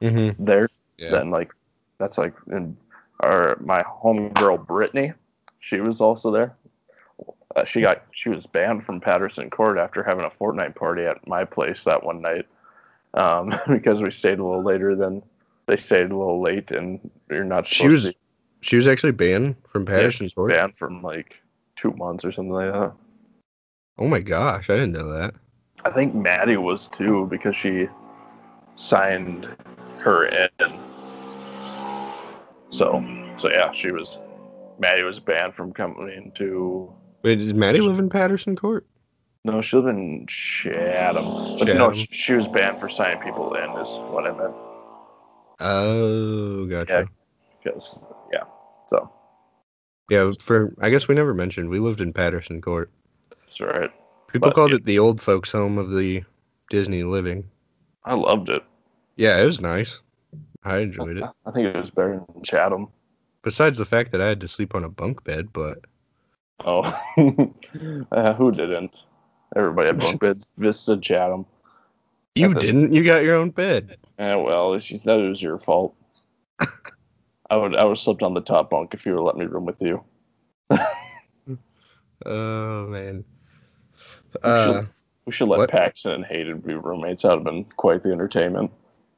Mm-hmm. 0.00 0.44
there. 0.44 0.68
Yeah. 0.96 1.10
Then 1.10 1.30
like 1.30 1.52
that's 1.98 2.18
like 2.18 2.32
in 2.52 2.76
our 3.20 3.56
my 3.60 3.82
homegirl 3.82 4.64
Brittany, 4.66 5.12
she 5.58 5.80
was 5.80 6.00
also 6.00 6.30
there. 6.30 6.56
Uh, 7.56 7.64
she 7.64 7.80
got 7.80 8.02
she 8.12 8.28
was 8.28 8.46
banned 8.46 8.84
from 8.84 9.00
Patterson 9.00 9.50
Court 9.50 9.78
after 9.78 10.02
having 10.02 10.24
a 10.24 10.30
Fortnite 10.30 10.74
party 10.74 11.04
at 11.04 11.26
my 11.26 11.44
place 11.44 11.84
that 11.84 12.02
one 12.04 12.20
night 12.20 12.46
um, 13.14 13.54
because 13.68 14.02
we 14.02 14.10
stayed 14.10 14.38
a 14.38 14.44
little 14.44 14.62
later 14.62 14.94
than 14.94 15.22
they 15.66 15.76
stayed 15.76 16.10
a 16.10 16.16
little 16.16 16.40
late 16.42 16.70
and 16.70 17.10
you're 17.30 17.44
not 17.44 17.66
She 17.66 17.88
was 17.88 18.02
to 18.04 18.14
she 18.60 18.76
was 18.76 18.86
actually 18.86 19.12
banned 19.12 19.56
from 19.66 19.86
Patterson 19.86 20.26
she's 20.26 20.34
Court. 20.34 20.50
banned 20.50 20.76
from 20.76 21.02
like 21.02 21.36
two 21.76 21.92
months 21.92 22.24
or 22.24 22.32
something 22.32 22.52
like 22.52 22.72
that. 22.72 22.92
Oh 23.98 24.06
my 24.08 24.20
gosh, 24.20 24.70
I 24.70 24.74
didn't 24.74 24.92
know 24.92 25.10
that. 25.12 25.34
I 25.84 25.90
think 25.90 26.14
Maddie 26.14 26.56
was 26.56 26.86
too 26.88 27.26
because 27.30 27.56
she 27.56 27.88
signed 28.76 29.48
her 29.98 30.26
in. 30.26 30.48
So, 32.70 33.04
so 33.36 33.50
yeah, 33.50 33.72
she 33.72 33.90
was. 33.90 34.18
Maddie 34.78 35.02
was 35.02 35.20
banned 35.20 35.54
from 35.54 35.72
coming 35.72 36.10
into. 36.14 36.92
Wait, 37.22 37.36
does 37.36 37.54
Maddie 37.54 37.80
live 37.80 37.98
in 37.98 38.08
Patterson 38.08 38.56
Court? 38.56 38.86
No, 39.44 39.60
she 39.60 39.76
lived 39.76 39.88
in 39.88 40.26
Chatham. 40.28 41.24
But 41.58 41.68
no, 41.68 41.90
Chatham. 41.90 41.94
she, 41.94 42.08
she 42.12 42.32
was 42.34 42.46
banned 42.48 42.80
for 42.80 42.88
signing 42.88 43.20
people 43.22 43.54
in. 43.54 43.70
Is 43.80 43.88
what 44.10 44.26
I 44.26 44.32
meant. 44.36 44.54
Oh, 45.60 46.66
gotcha. 46.66 47.08
Because 47.62 47.98
yeah, 48.32 48.44
so 48.86 49.10
Yeah, 50.10 50.30
for 50.40 50.74
I 50.80 50.90
guess 50.90 51.08
we 51.08 51.14
never 51.14 51.34
mentioned 51.34 51.68
we 51.70 51.78
lived 51.80 52.00
in 52.00 52.12
Patterson 52.12 52.60
Court. 52.60 52.90
That's 53.44 53.60
right. 53.60 53.90
People 54.32 54.50
But 54.50 54.54
called 54.54 54.72
it- 54.72 54.76
it 54.76 54.84
the 54.84 54.98
old 54.98 55.20
folks' 55.20 55.52
home 55.52 55.78
of 55.78 55.90
the 55.90 56.22
Disney 56.70 57.02
living. 57.02 57.50
I 58.04 58.14
loved 58.14 58.48
it. 58.50 58.62
Yeah, 59.16 59.40
it 59.40 59.44
was 59.44 59.60
nice. 59.60 60.00
I 60.62 60.78
enjoyed 60.78 61.16
it. 61.16 61.24
I 61.46 61.50
think 61.50 61.66
it 61.66 61.76
was 61.76 61.90
better 61.90 62.22
than 62.32 62.42
Chatham. 62.44 62.88
Besides 63.48 63.78
the 63.78 63.86
fact 63.86 64.12
that 64.12 64.20
I 64.20 64.26
had 64.28 64.42
to 64.42 64.46
sleep 64.48 64.74
on 64.74 64.84
a 64.84 64.90
bunk 64.90 65.24
bed, 65.24 65.48
but 65.54 65.78
Oh, 66.66 66.82
uh, 68.12 68.34
who 68.34 68.52
didn't? 68.52 68.94
Everybody 69.56 69.86
had 69.86 69.98
bunk 70.00 70.20
beds. 70.20 70.46
Vista, 70.58 70.98
Chatham. 70.98 71.46
you 72.34 72.52
doesn't- 72.52 72.60
didn't. 72.60 72.92
You 72.92 73.02
got 73.04 73.24
your 73.24 73.36
own 73.36 73.48
bed. 73.48 73.96
Eh, 74.18 74.34
well, 74.34 74.72
that 74.72 75.06
was 75.06 75.40
your 75.40 75.58
fault. 75.60 75.94
I 77.48 77.56
would 77.56 77.74
I 77.74 77.84
would 77.84 77.92
have 77.92 77.98
slept 77.98 78.22
on 78.22 78.34
the 78.34 78.42
top 78.42 78.68
bunk 78.68 78.92
if 78.92 79.06
you 79.06 79.14
would 79.14 79.22
let 79.22 79.36
me 79.38 79.46
room 79.46 79.64
with 79.64 79.80
you. 79.80 80.04
Oh 82.26 82.86
man. 82.88 83.24
We 84.34 84.40
Uh, 84.42 84.64
should, 84.82 84.88
we 85.24 85.32
should 85.32 85.48
let 85.48 85.56
what? 85.58 85.70
Paxton 85.70 86.12
and 86.12 86.24
Hayden 86.26 86.58
be 86.60 86.74
roommates. 86.74 87.22
That 87.22 87.30
would 87.30 87.38
have 87.38 87.44
been 87.46 87.64
quite 87.78 88.02
the 88.02 88.12
entertainment. 88.12 88.70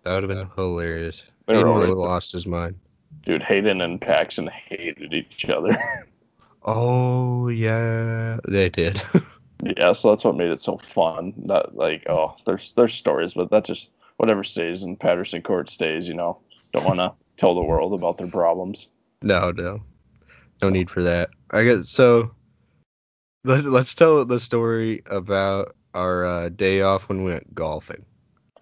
that 0.05 0.15
would 0.15 0.23
have 0.23 0.29
been 0.39 0.49
hilarious. 0.55 1.25
They 1.47 1.57
He 1.59 1.65
would 1.65 1.89
have 1.89 1.97
lost 1.99 2.31
his 2.31 2.47
mind. 2.47 2.77
Dude, 3.25 3.43
Hayden 3.43 3.81
and 3.81 4.01
Paxton 4.01 4.49
hated 4.69 5.15
each 5.15 5.45
other. 5.49 5.77
Oh 6.65 7.49
yeah, 7.49 8.39
they 8.47 8.69
did. 8.69 9.01
yeah, 9.77 9.93
so 9.93 10.11
that's 10.11 10.25
what 10.25 10.37
made 10.37 10.51
it 10.51 10.61
so 10.61 10.77
fun. 10.77 11.33
Not 11.37 11.75
like 11.75 12.05
oh, 12.09 12.37
there's 12.45 12.73
there's 12.75 12.95
stories, 12.95 13.35
but 13.35 13.51
that 13.51 13.65
just 13.65 13.91
whatever 14.19 14.45
stays 14.45 14.83
in 14.83 14.97
Patterson 14.97 15.41
Court 15.43 15.71
stays. 15.71 16.07
You 16.07 16.15
know, 16.15 16.39
don't 16.73 16.85
want 16.85 16.99
to 16.99 17.15
tell 17.39 17.55
the 17.55 17.65
world 17.65 17.95
about 17.95 18.19
their 18.19 18.27
problems. 18.27 18.89
no, 19.23 19.51
no, 19.53 19.81
no 20.61 20.69
need 20.69 20.91
for 20.91 21.03
that. 21.03 21.31
I 21.51 21.65
guess 21.65 21.89
so. 21.89 22.31
Let's 23.45 23.65
let's 23.65 23.95
tell 23.95 24.23
the 24.27 24.39
story 24.39 25.03
about 25.07 25.75
our 25.95 26.27
uh, 26.27 26.49
day 26.51 26.83
off 26.83 27.09
when 27.09 27.25
we 27.25 27.33
went 27.33 27.55
golfing. 27.55 28.05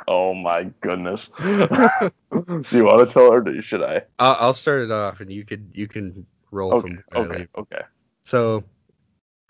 Oh 0.07 0.35
my 0.35 0.65
goodness. 0.81 1.31
Do 1.41 2.65
you 2.73 2.85
want 2.85 3.07
to 3.07 3.13
tell 3.13 3.33
her? 3.33 3.43
Or 3.47 3.63
should 3.63 3.83
I? 3.83 4.03
I'll, 4.19 4.37
I'll 4.41 4.53
start 4.55 4.83
it 4.83 4.91
off, 4.91 5.21
and 5.21 5.33
you 5.33 5.45
could 5.45 5.71
you 5.75 5.87
can 5.89 6.27
roll 6.51 6.73
Okay. 6.73 6.89
from 6.89 7.03
Okay. 7.15 7.47
Okay. 7.57 7.83
So, 8.23 8.65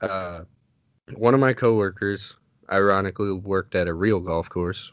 uh, 0.02 0.44
one 1.14 1.34
of 1.34 1.40
my 1.40 1.52
coworkers, 1.52 2.34
ironically, 2.70 3.32
worked 3.32 3.74
at 3.74 3.88
a 3.88 3.94
real 3.94 4.20
golf 4.20 4.48
course. 4.50 4.92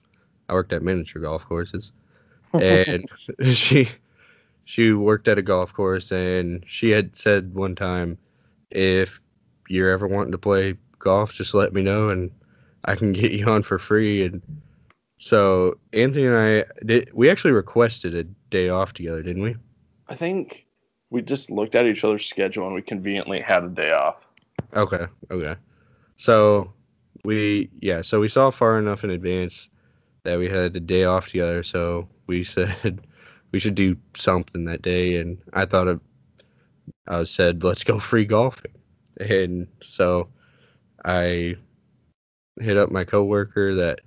I 0.49 0.53
worked 0.53 0.73
at 0.73 0.83
miniature 0.83 1.21
golf 1.21 1.45
courses, 1.45 1.91
and 2.59 3.09
she 3.53 3.89
she 4.65 4.93
worked 4.93 5.27
at 5.27 5.37
a 5.37 5.43
golf 5.43 5.73
course, 5.73 6.11
and 6.11 6.63
she 6.67 6.91
had 6.91 7.15
said 7.15 7.53
one 7.55 7.75
time, 7.75 8.17
if 8.71 9.21
you're 9.69 9.91
ever 9.91 10.07
wanting 10.07 10.31
to 10.33 10.37
play 10.37 10.75
golf, 10.99 11.33
just 11.33 11.53
let 11.53 11.73
me 11.73 11.81
know, 11.83 12.09
and 12.09 12.31
I 12.85 12.95
can 12.95 13.13
get 13.13 13.31
you 13.33 13.47
on 13.47 13.63
for 13.63 13.79
free. 13.79 14.25
And 14.25 14.41
so 15.25 15.79
Anthony 15.91 16.27
and 16.27 16.37
I 16.37 16.65
did. 16.85 17.09
We 17.11 17.31
actually 17.31 17.53
requested 17.53 18.13
a 18.13 18.25
day 18.51 18.69
off 18.69 18.93
together, 18.93 19.23
didn't 19.23 19.41
we? 19.41 19.55
I 20.07 20.13
think 20.13 20.67
we 21.09 21.23
just 21.23 21.49
looked 21.49 21.73
at 21.73 21.87
each 21.87 22.03
other's 22.03 22.27
schedule 22.27 22.67
and 22.67 22.75
we 22.75 22.83
conveniently 22.83 23.41
had 23.41 23.63
a 23.63 23.69
day 23.69 23.91
off. 23.91 24.23
Okay. 24.75 25.07
Okay. 25.31 25.55
So 26.17 26.71
we 27.23 27.71
yeah, 27.81 28.03
so 28.03 28.19
we 28.19 28.27
saw 28.27 28.51
far 28.51 28.77
enough 28.77 29.03
in 29.03 29.09
advance 29.09 29.67
that 30.21 30.37
we 30.37 30.47
had 30.47 30.73
the 30.73 30.79
day 30.79 31.05
off 31.05 31.29
together, 31.31 31.63
so 31.63 32.07
we 32.27 32.43
said 32.43 33.01
we 33.51 33.57
should 33.57 33.73
do 33.73 33.97
something 34.15 34.65
that 34.65 34.83
day 34.83 35.19
and 35.19 35.39
I 35.53 35.65
thought 35.65 35.87
of 35.87 36.01
I 37.07 37.23
said 37.23 37.63
let's 37.63 37.83
go 37.83 37.97
free 37.97 38.25
golfing. 38.25 38.73
And 39.19 39.67
so 39.81 40.27
I 41.03 41.55
hit 42.59 42.77
up 42.77 42.91
my 42.91 43.03
coworker 43.03 43.73
that 43.73 44.01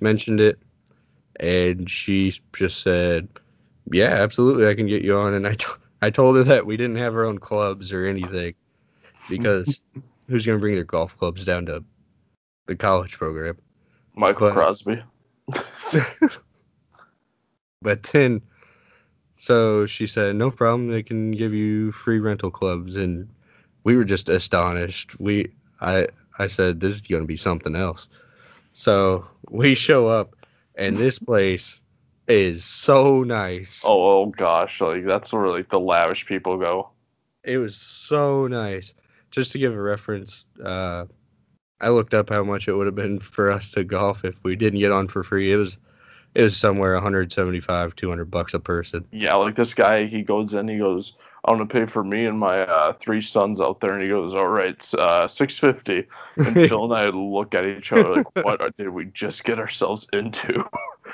mentioned 0.00 0.40
it 0.40 0.58
and 1.40 1.90
she 1.90 2.34
just 2.52 2.82
said, 2.82 3.28
"Yeah, 3.92 4.10
absolutely, 4.10 4.66
I 4.68 4.74
can 4.74 4.86
get 4.86 5.02
you 5.02 5.16
on." 5.16 5.34
And 5.34 5.46
I 5.46 5.56
I 6.02 6.10
told 6.10 6.36
her 6.36 6.44
that 6.44 6.66
we 6.66 6.76
didn't 6.76 6.96
have 6.96 7.14
our 7.14 7.24
own 7.24 7.38
clubs 7.38 7.92
or 7.92 8.06
anything 8.06 8.54
because 9.28 9.80
who's 10.28 10.46
going 10.46 10.58
to 10.58 10.60
bring 10.60 10.74
their 10.74 10.84
golf 10.84 11.16
clubs 11.16 11.44
down 11.44 11.66
to 11.66 11.84
the 12.66 12.76
college 12.76 13.18
program? 13.18 13.58
Michael 14.14 14.48
But- 14.48 14.54
Crosby. 14.54 15.02
But 17.82 18.02
then, 18.02 18.42
so 19.36 19.86
she 19.86 20.06
said, 20.06 20.36
no 20.36 20.50
problem. 20.50 20.88
They 20.88 21.02
can 21.02 21.30
give 21.30 21.54
you 21.54 21.92
free 21.92 22.18
rental 22.18 22.50
clubs, 22.50 22.94
and 22.94 23.26
we 23.84 23.96
were 23.96 24.04
just 24.04 24.28
astonished. 24.28 25.18
We, 25.18 25.50
I, 25.80 26.08
I 26.38 26.46
said, 26.46 26.80
this 26.80 26.94
is 26.94 27.00
going 27.00 27.22
to 27.22 27.26
be 27.26 27.38
something 27.38 27.74
else. 27.74 28.10
So 28.80 29.26
we 29.50 29.74
show 29.74 30.08
up, 30.08 30.34
and 30.74 30.96
this 30.96 31.18
place 31.18 31.78
is 32.28 32.64
so 32.64 33.22
nice. 33.22 33.82
Oh, 33.84 34.22
oh 34.22 34.26
gosh, 34.28 34.80
like 34.80 35.04
that's 35.04 35.34
where 35.34 35.48
like 35.48 35.68
the 35.68 35.78
lavish 35.78 36.24
people 36.24 36.56
go. 36.56 36.88
It 37.44 37.58
was 37.58 37.76
so 37.76 38.46
nice. 38.46 38.94
Just 39.32 39.52
to 39.52 39.58
give 39.58 39.74
a 39.74 39.80
reference, 39.82 40.46
uh, 40.64 41.04
I 41.82 41.90
looked 41.90 42.14
up 42.14 42.30
how 42.30 42.42
much 42.42 42.68
it 42.68 42.72
would 42.72 42.86
have 42.86 42.94
been 42.94 43.20
for 43.20 43.50
us 43.50 43.70
to 43.72 43.84
golf 43.84 44.24
if 44.24 44.42
we 44.44 44.56
didn't 44.56 44.80
get 44.80 44.92
on 44.92 45.08
for 45.08 45.22
free. 45.22 45.52
It 45.52 45.56
was, 45.56 45.76
it 46.34 46.42
was 46.42 46.56
somewhere 46.56 46.94
175, 46.94 47.94
200 47.94 48.30
bucks 48.30 48.54
a 48.54 48.60
person. 48.60 49.04
Yeah, 49.12 49.34
like 49.34 49.56
this 49.56 49.74
guy, 49.74 50.06
he 50.06 50.22
goes 50.22 50.54
in, 50.54 50.68
he 50.68 50.78
goes, 50.78 51.12
"I'm 51.44 51.54
gonna 51.56 51.66
pay 51.66 51.86
for 51.86 52.04
me 52.04 52.26
and 52.26 52.38
my 52.38 52.60
uh, 52.60 52.92
three 52.94 53.22
sons 53.22 53.60
out 53.60 53.80
there," 53.80 53.92
and 53.92 54.02
he 54.02 54.08
goes, 54.08 54.34
"All 54.34 54.48
right, 54.48 54.94
uh, 54.94 55.26
six 55.28 55.58
fifty. 55.58 56.06
And 56.36 56.54
Phil 56.68 56.84
and 56.84 56.94
I 56.94 57.06
look 57.08 57.54
at 57.54 57.66
each 57.66 57.92
other 57.92 58.16
like, 58.16 58.44
"What 58.44 58.76
did 58.76 58.88
we 58.90 59.06
just 59.06 59.44
get 59.44 59.58
ourselves 59.58 60.06
into?" 60.12 60.64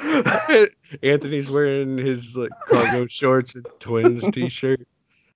Anthony's 1.02 1.50
wearing 1.50 1.98
his 1.98 2.36
like 2.36 2.50
cargo 2.66 3.06
shorts 3.06 3.54
and 3.54 3.66
twins 3.78 4.28
t-shirt. 4.32 4.86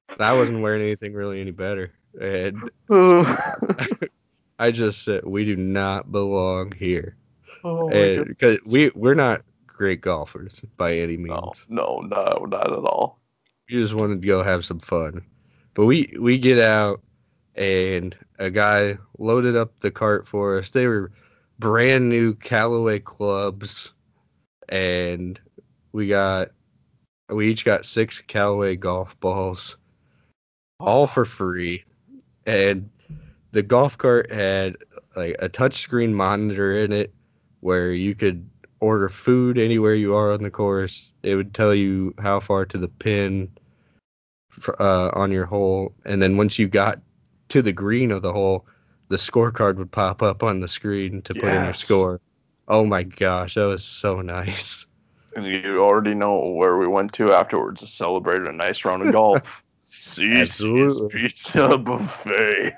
And 0.09 0.21
I 0.21 0.33
wasn't 0.33 0.61
wearing 0.61 0.83
anything 0.83 1.15
really 1.15 1.41
any 1.41 1.53
better, 1.53 1.93
and 2.21 2.71
I 4.59 4.71
just 4.71 5.05
said 5.05 5.25
we 5.25 5.45
do 5.45 5.57
not 5.57 6.11
belong 6.11 6.73
here, 6.73 7.17
oh 7.63 7.89
and 7.91 8.27
because 8.27 8.59
we 8.67 8.91
we're 8.97 9.15
not 9.15 9.43
great 9.67 10.01
golfers 10.01 10.61
by 10.77 10.97
any 10.97 11.17
means. 11.17 11.65
No, 11.69 12.01
no, 12.01 12.01
no, 12.01 12.45
not 12.47 12.73
at 12.73 12.85
all. 12.85 13.20
We 13.71 13.81
just 13.81 13.95
wanted 13.95 14.21
to 14.21 14.27
go 14.27 14.43
have 14.43 14.65
some 14.65 14.81
fun, 14.81 15.25
but 15.75 15.87
we 15.87 16.13
we 16.19 16.39
get 16.39 16.59
out, 16.59 17.01
and 17.55 18.17
a 18.41 18.51
guy 18.51 18.99
loaded 19.19 19.55
up 19.55 19.79
the 19.79 19.93
cart 19.93 20.27
for 20.27 20.59
us. 20.59 20.71
They 20.71 20.89
were 20.89 21.13
brand 21.61 22.09
new 22.09 22.35
Callaway 22.35 22.99
clubs, 22.99 23.93
and 24.69 25.39
we 25.93 26.09
got 26.09 26.51
we 27.29 27.49
each 27.49 27.65
got 27.65 27.87
six 27.87 28.21
Callaway 28.21 28.75
golf 28.75 29.19
balls, 29.21 29.77
all 30.81 31.07
for 31.07 31.25
free, 31.25 31.85
and 32.47 32.91
the 33.53 33.63
golf 33.63 33.97
cart 33.97 34.33
had 34.33 34.79
like 35.15 35.37
a 35.39 35.49
touchscreen 35.49 36.13
monitor 36.13 36.77
in 36.77 36.93
it 36.93 37.15
where 37.61 37.93
you 37.93 38.17
could 38.17 38.51
order 38.81 39.09
food 39.09 39.59
anywhere 39.59 39.95
you 39.95 40.13
are 40.17 40.33
on 40.33 40.43
the 40.43 40.51
course. 40.51 41.13
It 41.23 41.37
would 41.37 41.55
tell 41.55 41.73
you 41.73 42.15
how 42.19 42.41
far 42.41 42.67
to 42.67 42.77
the 42.79 42.89
pin 42.89 43.49
for, 44.61 44.81
uh, 44.81 45.11
on 45.15 45.33
your 45.33 45.47
hole, 45.47 45.93
and 46.05 46.23
then 46.23 46.37
once 46.37 46.59
you 46.59 46.69
got 46.69 47.01
to 47.49 47.63
the 47.63 47.73
green 47.73 48.11
of 48.11 48.23
the 48.23 48.33
hole, 48.33 48.67
the 49.09 49.17
scorecard 49.17 49.77
would 49.77 49.91
pop 49.91 50.23
up 50.23 50.43
on 50.43 50.61
the 50.61 50.69
screen 50.69 51.21
to 51.23 51.35
put 51.35 51.53
in 51.53 51.65
your 51.65 51.75
score. 51.75 52.21
Oh 52.69 52.87
my 52.87 53.03
gosh, 53.03 53.55
that 53.55 53.67
was 53.67 53.85
so 53.85 54.21
nice. 54.21 54.87
And 55.35 55.47
you 55.47 55.81
already 55.81 56.15
know 56.15 56.51
where 56.51 56.79
we 56.79 56.87
went 56.87 57.13
to 57.15 57.33
afterwards 57.33 57.81
to 57.81 57.87
celebrate 57.87 58.43
a 58.43 58.53
nice 58.53 58.85
round 58.85 59.03
of 59.03 59.13
golf. 59.13 59.65
Cece's 59.91 60.51
Absolutely. 60.51 61.09
Pizza 61.09 61.79
Buffet. 61.79 62.75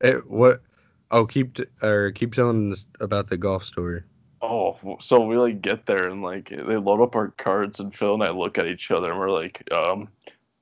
It, 0.00 0.28
what? 0.28 0.62
Oh, 1.10 1.26
keep 1.26 1.54
t- 1.54 1.66
or 1.82 2.10
keep 2.12 2.34
telling 2.34 2.72
us 2.72 2.86
about 3.00 3.28
the 3.28 3.36
golf 3.36 3.64
story. 3.64 4.02
Oh, 4.42 4.76
so 5.00 5.24
we 5.24 5.36
like 5.36 5.62
get 5.62 5.86
there 5.86 6.08
and 6.08 6.22
like 6.22 6.50
they 6.50 6.76
load 6.76 7.02
up 7.02 7.16
our 7.16 7.28
cards 7.38 7.80
and 7.80 7.94
Phil 7.94 8.14
and 8.14 8.22
I 8.22 8.30
look 8.30 8.58
at 8.58 8.66
each 8.66 8.90
other 8.90 9.10
and 9.10 9.18
we're 9.18 9.30
like, 9.30 9.66
um, 9.72 10.08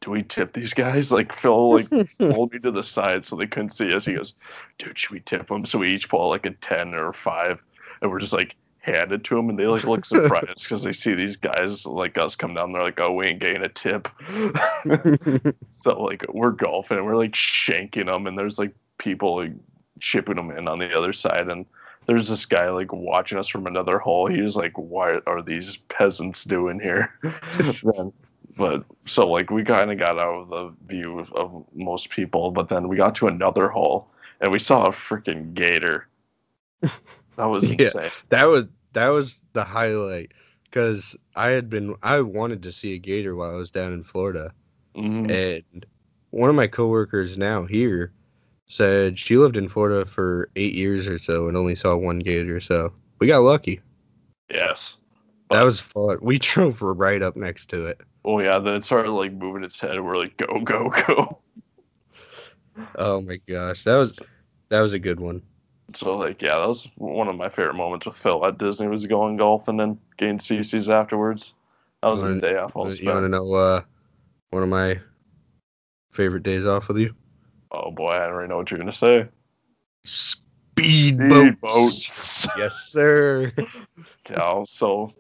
do 0.02 0.10
we 0.10 0.22
tip 0.22 0.52
these 0.52 0.74
guys? 0.74 1.10
Like 1.10 1.34
Phil 1.34 1.72
like 1.72 1.88
pulled 2.18 2.52
me 2.52 2.58
to 2.58 2.70
the 2.70 2.82
side 2.82 3.24
so 3.24 3.36
they 3.36 3.46
couldn't 3.46 3.70
see 3.70 3.94
us. 3.94 4.04
He 4.04 4.14
goes, 4.14 4.34
dude, 4.78 4.98
should 4.98 5.12
we 5.12 5.20
tip 5.20 5.48
them? 5.48 5.64
So 5.64 5.78
we 5.78 5.94
each 5.94 6.08
pull 6.08 6.28
like 6.28 6.44
a 6.44 6.50
ten 6.50 6.92
or 6.92 7.08
a 7.08 7.14
five, 7.14 7.62
and 8.02 8.10
we're 8.10 8.20
just 8.20 8.32
like 8.32 8.54
handed 8.80 9.24
to 9.24 9.36
them, 9.36 9.48
and 9.48 9.58
they 9.58 9.66
like 9.66 9.84
look 9.84 10.04
surprised 10.04 10.64
because 10.64 10.82
they 10.82 10.92
see 10.92 11.14
these 11.14 11.36
guys 11.36 11.86
like 11.86 12.18
us 12.18 12.36
come 12.36 12.54
down. 12.54 12.72
They're 12.72 12.82
like, 12.82 13.00
oh, 13.00 13.12
we 13.12 13.26
ain't 13.26 13.40
getting 13.40 13.62
a 13.62 13.68
tip. 13.68 14.08
so 15.82 16.02
like 16.02 16.24
we're 16.28 16.50
golfing 16.50 16.98
and 16.98 17.06
we're 17.06 17.16
like 17.16 17.32
shanking 17.32 18.06
them, 18.06 18.26
and 18.26 18.36
there's 18.36 18.58
like 18.58 18.74
people 18.98 19.36
like 19.36 19.52
shipping 20.00 20.36
them 20.36 20.50
in 20.50 20.68
on 20.68 20.80
the 20.80 20.92
other 20.96 21.12
side, 21.12 21.48
and 21.48 21.64
there's 22.06 22.28
this 22.28 22.44
guy 22.44 22.68
like 22.70 22.92
watching 22.92 23.38
us 23.38 23.46
from 23.46 23.68
another 23.68 23.98
hole. 23.98 24.26
He 24.26 24.42
was 24.42 24.56
like, 24.56 24.76
"What 24.76 25.22
are 25.28 25.42
these 25.42 25.76
peasants 25.88 26.42
doing 26.42 26.80
here?" 26.80 27.14
then, 27.22 28.12
but 28.56 28.84
so 29.06 29.28
like 29.28 29.50
we 29.50 29.64
kind 29.64 29.90
of 29.90 29.98
got 29.98 30.18
out 30.18 30.42
of 30.42 30.48
the 30.48 30.74
view 30.86 31.18
of, 31.18 31.32
of 31.32 31.64
most 31.74 32.10
people, 32.10 32.50
but 32.50 32.68
then 32.68 32.88
we 32.88 32.96
got 32.96 33.14
to 33.16 33.26
another 33.28 33.68
hole 33.68 34.08
and 34.40 34.50
we 34.52 34.58
saw 34.58 34.86
a 34.86 34.92
freaking 34.92 35.54
gator. 35.54 36.08
That 37.36 37.46
was 37.46 37.64
Yeah. 37.70 37.86
insane. 37.86 38.10
That 38.28 38.44
was 38.44 38.64
that 38.92 39.08
was 39.08 39.42
the 39.54 39.64
highlight 39.64 40.32
because 40.64 41.16
I 41.34 41.48
had 41.50 41.70
been 41.70 41.94
I 42.02 42.20
wanted 42.20 42.62
to 42.64 42.72
see 42.72 42.94
a 42.94 42.98
gator 42.98 43.34
while 43.34 43.52
I 43.52 43.56
was 43.56 43.70
down 43.70 43.92
in 43.94 44.02
Florida, 44.02 44.52
Mhm. 44.94 45.30
and 45.30 45.86
one 46.30 46.50
of 46.50 46.56
my 46.56 46.66
coworkers 46.66 47.38
now 47.38 47.64
here 47.64 48.12
said 48.68 49.18
she 49.18 49.36
lived 49.38 49.56
in 49.56 49.68
Florida 49.68 50.04
for 50.04 50.50
eight 50.56 50.74
years 50.74 51.08
or 51.08 51.18
so 51.18 51.48
and 51.48 51.56
only 51.56 51.74
saw 51.74 51.96
one 51.96 52.18
gator. 52.18 52.60
So 52.60 52.92
we 53.18 53.26
got 53.26 53.42
lucky. 53.42 53.80
Yes. 54.50 54.96
That 55.50 55.62
was 55.62 55.80
fun. 55.80 56.18
We 56.20 56.38
drove 56.38 56.82
right 56.82 57.22
up 57.22 57.36
next 57.36 57.66
to 57.70 57.86
it. 57.86 58.00
Oh 58.24 58.38
yeah, 58.40 58.58
then 58.58 58.74
it 58.74 58.85
started 58.85 59.11
like 59.11 59.32
moving 59.32 59.64
its 59.64 59.80
head. 59.80 59.92
And 59.92 60.04
We're 60.04 60.16
like, 60.16 60.37
go, 60.37 60.61
go, 60.61 60.88
go. 61.06 61.38
Oh 62.96 63.20
my 63.20 63.38
gosh, 63.48 63.85
that 63.85 63.96
was 63.96 64.18
that 64.68 64.80
was 64.80 64.92
a 64.92 64.98
good 64.98 65.20
one. 65.20 65.42
So 65.94 66.16
like, 66.16 66.40
yeah, 66.40 66.58
that 66.58 66.68
was 66.68 66.88
one 66.96 67.28
of 67.28 67.37
my 67.37 67.48
favorite 67.48 67.74
moments 67.74 68.06
with 68.06 68.16
Phil 68.16 68.44
at 68.46 68.58
Disney 68.58 68.88
was 68.88 69.04
going 69.06 69.37
golf 69.37 69.68
and 69.68 69.78
then 69.78 69.98
getting 70.16 70.38
CC's 70.38 70.88
afterwards. 70.88 71.52
That 72.02 72.08
was 72.08 72.22
Wanna- 72.22 72.35
the 72.37 72.40
day 72.40 72.56
off. 72.56 72.72
You 72.74 73.08
want 73.11 73.24
to 73.24 73.28
know 73.28 73.52
uh, 73.52 73.82
one 74.50 74.62
of 74.62 74.68
my 74.68 74.98
favorite 76.11 76.42
days 76.42 76.66
off 76.66 76.88
with 76.88 76.98
you? 76.98 77.14
Oh 77.72 77.90
boy, 77.90 78.11
I 78.12 78.26
already 78.26 78.48
know 78.48 78.56
what 78.58 78.70
you're 78.70 78.78
gonna 78.78 78.92
say. 78.92 79.28
Speedboats. 80.04 80.40
Speedboats. 81.61 82.48
Yes, 82.56 82.76
sir. 82.90 83.52
Yeah, 84.30 84.64
so 84.66 85.12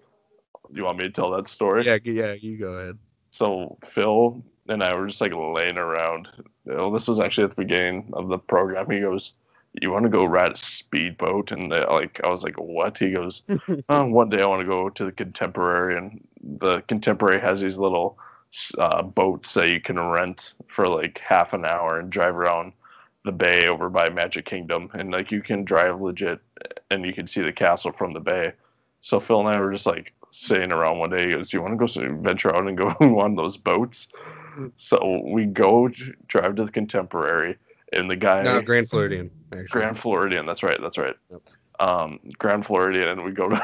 you 0.72 0.84
want 0.84 0.98
me 0.98 1.04
to 1.04 1.10
tell 1.10 1.30
that 1.32 1.48
story? 1.48 1.84
yeah, 1.84 1.98
yeah, 2.04 2.32
you 2.32 2.58
go 2.58 2.72
ahead. 2.74 2.98
So 3.30 3.78
Phil 3.86 4.42
and 4.68 4.82
I 4.82 4.94
were 4.94 5.06
just 5.06 5.20
like 5.20 5.32
laying 5.34 5.78
around. 5.78 6.28
This 6.64 7.08
was 7.08 7.18
actually 7.20 7.44
at 7.44 7.50
the 7.50 7.56
beginning 7.56 8.10
of 8.12 8.28
the 8.28 8.38
program. 8.38 8.90
He 8.90 9.00
goes, 9.00 9.32
"You 9.80 9.90
want 9.90 10.04
to 10.04 10.08
go 10.08 10.24
ride 10.24 10.52
a 10.52 10.56
speedboat?" 10.56 11.50
And 11.52 11.72
they, 11.72 11.84
like 11.84 12.20
I 12.22 12.28
was 12.28 12.42
like, 12.42 12.58
"What?" 12.58 12.98
He 12.98 13.10
goes, 13.10 13.42
oh, 13.88 14.06
"One 14.06 14.28
day 14.28 14.42
I 14.42 14.46
want 14.46 14.60
to 14.60 14.66
go 14.66 14.88
to 14.88 15.04
the 15.04 15.12
Contemporary, 15.12 15.96
and 15.96 16.26
the 16.42 16.82
Contemporary 16.82 17.40
has 17.40 17.60
these 17.60 17.78
little 17.78 18.18
uh, 18.78 19.02
boats 19.02 19.54
that 19.54 19.70
you 19.70 19.80
can 19.80 19.98
rent 19.98 20.52
for 20.68 20.86
like 20.88 21.18
half 21.18 21.52
an 21.52 21.64
hour 21.64 21.98
and 21.98 22.10
drive 22.10 22.36
around 22.36 22.72
the 23.24 23.32
bay 23.32 23.66
over 23.66 23.88
by 23.88 24.08
Magic 24.08 24.44
Kingdom, 24.44 24.90
and 24.94 25.10
like 25.10 25.30
you 25.30 25.42
can 25.42 25.64
drive 25.64 26.00
legit, 26.00 26.40
and 26.90 27.04
you 27.04 27.12
can 27.12 27.26
see 27.26 27.40
the 27.40 27.52
castle 27.52 27.92
from 27.92 28.12
the 28.12 28.20
bay." 28.20 28.52
So 29.00 29.18
Phil 29.18 29.40
and 29.40 29.48
I 29.48 29.58
were 29.58 29.72
just 29.72 29.86
like 29.86 30.12
sitting 30.32 30.72
around 30.72 30.98
one 30.98 31.10
day. 31.10 31.26
He 31.26 31.30
goes, 31.32 31.52
"You 31.52 31.62
want 31.62 31.78
to 31.78 31.86
go 31.86 32.16
venture 32.22 32.54
out 32.54 32.66
and 32.66 32.76
go 32.76 32.88
on 33.00 33.12
one 33.12 33.30
of 33.32 33.36
those 33.36 33.56
boats?" 33.56 34.08
So 34.76 35.22
we 35.24 35.46
go 35.46 35.88
drive 36.28 36.56
to 36.56 36.64
the 36.64 36.72
Contemporary, 36.72 37.56
and 37.92 38.10
the 38.10 38.16
guy 38.16 38.42
No, 38.42 38.60
Grand 38.60 38.88
Floridian. 38.88 39.30
Actually. 39.52 39.66
Grand 39.68 39.98
Floridian. 39.98 40.46
That's 40.46 40.62
right. 40.62 40.78
That's 40.80 40.98
right. 40.98 41.14
Yep. 41.30 41.42
Um, 41.80 42.20
Grand 42.38 42.66
Floridian, 42.66 43.08
and 43.08 43.24
we 43.24 43.32
go 43.32 43.48
to 43.48 43.62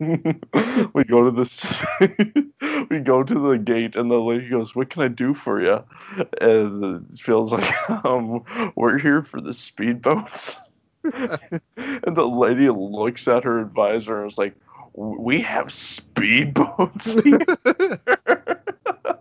we 0.94 1.04
go 1.04 1.30
to 1.30 1.30
this 1.30 1.82
we 2.90 2.98
go 2.98 3.22
to 3.22 3.34
the 3.50 3.58
gate, 3.58 3.96
and 3.96 4.10
the 4.10 4.16
lady 4.16 4.48
goes, 4.48 4.74
"What 4.74 4.90
can 4.90 5.02
I 5.02 5.08
do 5.08 5.34
for 5.34 5.62
you?" 5.62 5.82
And 6.40 7.06
it 7.12 7.18
feels 7.18 7.52
like 7.52 7.90
um, 8.04 8.44
we're 8.74 8.98
here 8.98 9.22
for 9.22 9.40
the 9.40 9.50
speedboats. 9.50 10.56
and 11.04 12.16
the 12.16 12.26
lady 12.26 12.68
looks 12.68 13.26
at 13.26 13.42
her 13.42 13.60
advisor 13.60 14.22
and 14.22 14.30
is 14.30 14.38
like, 14.38 14.54
"We 14.94 15.40
have 15.42 15.66
speedboats." 15.68 17.22
here." 17.24 18.58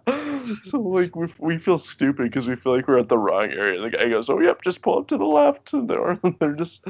so 0.65 0.79
like 0.79 1.15
we, 1.15 1.33
we 1.39 1.57
feel 1.57 1.77
stupid 1.77 2.23
because 2.31 2.47
we 2.47 2.55
feel 2.55 2.75
like 2.75 2.87
we're 2.87 2.99
at 2.99 3.09
the 3.09 3.17
wrong 3.17 3.51
area. 3.51 3.79
The 3.81 3.89
guy 3.89 4.09
goes, 4.09 4.29
"Oh 4.29 4.39
yep, 4.39 4.61
just 4.63 4.81
pull 4.81 4.99
up 4.99 5.07
to 5.07 5.17
the 5.17 5.25
left." 5.25 5.73
And 5.73 5.89
they're 5.89 6.19
they're 6.39 6.53
just 6.53 6.83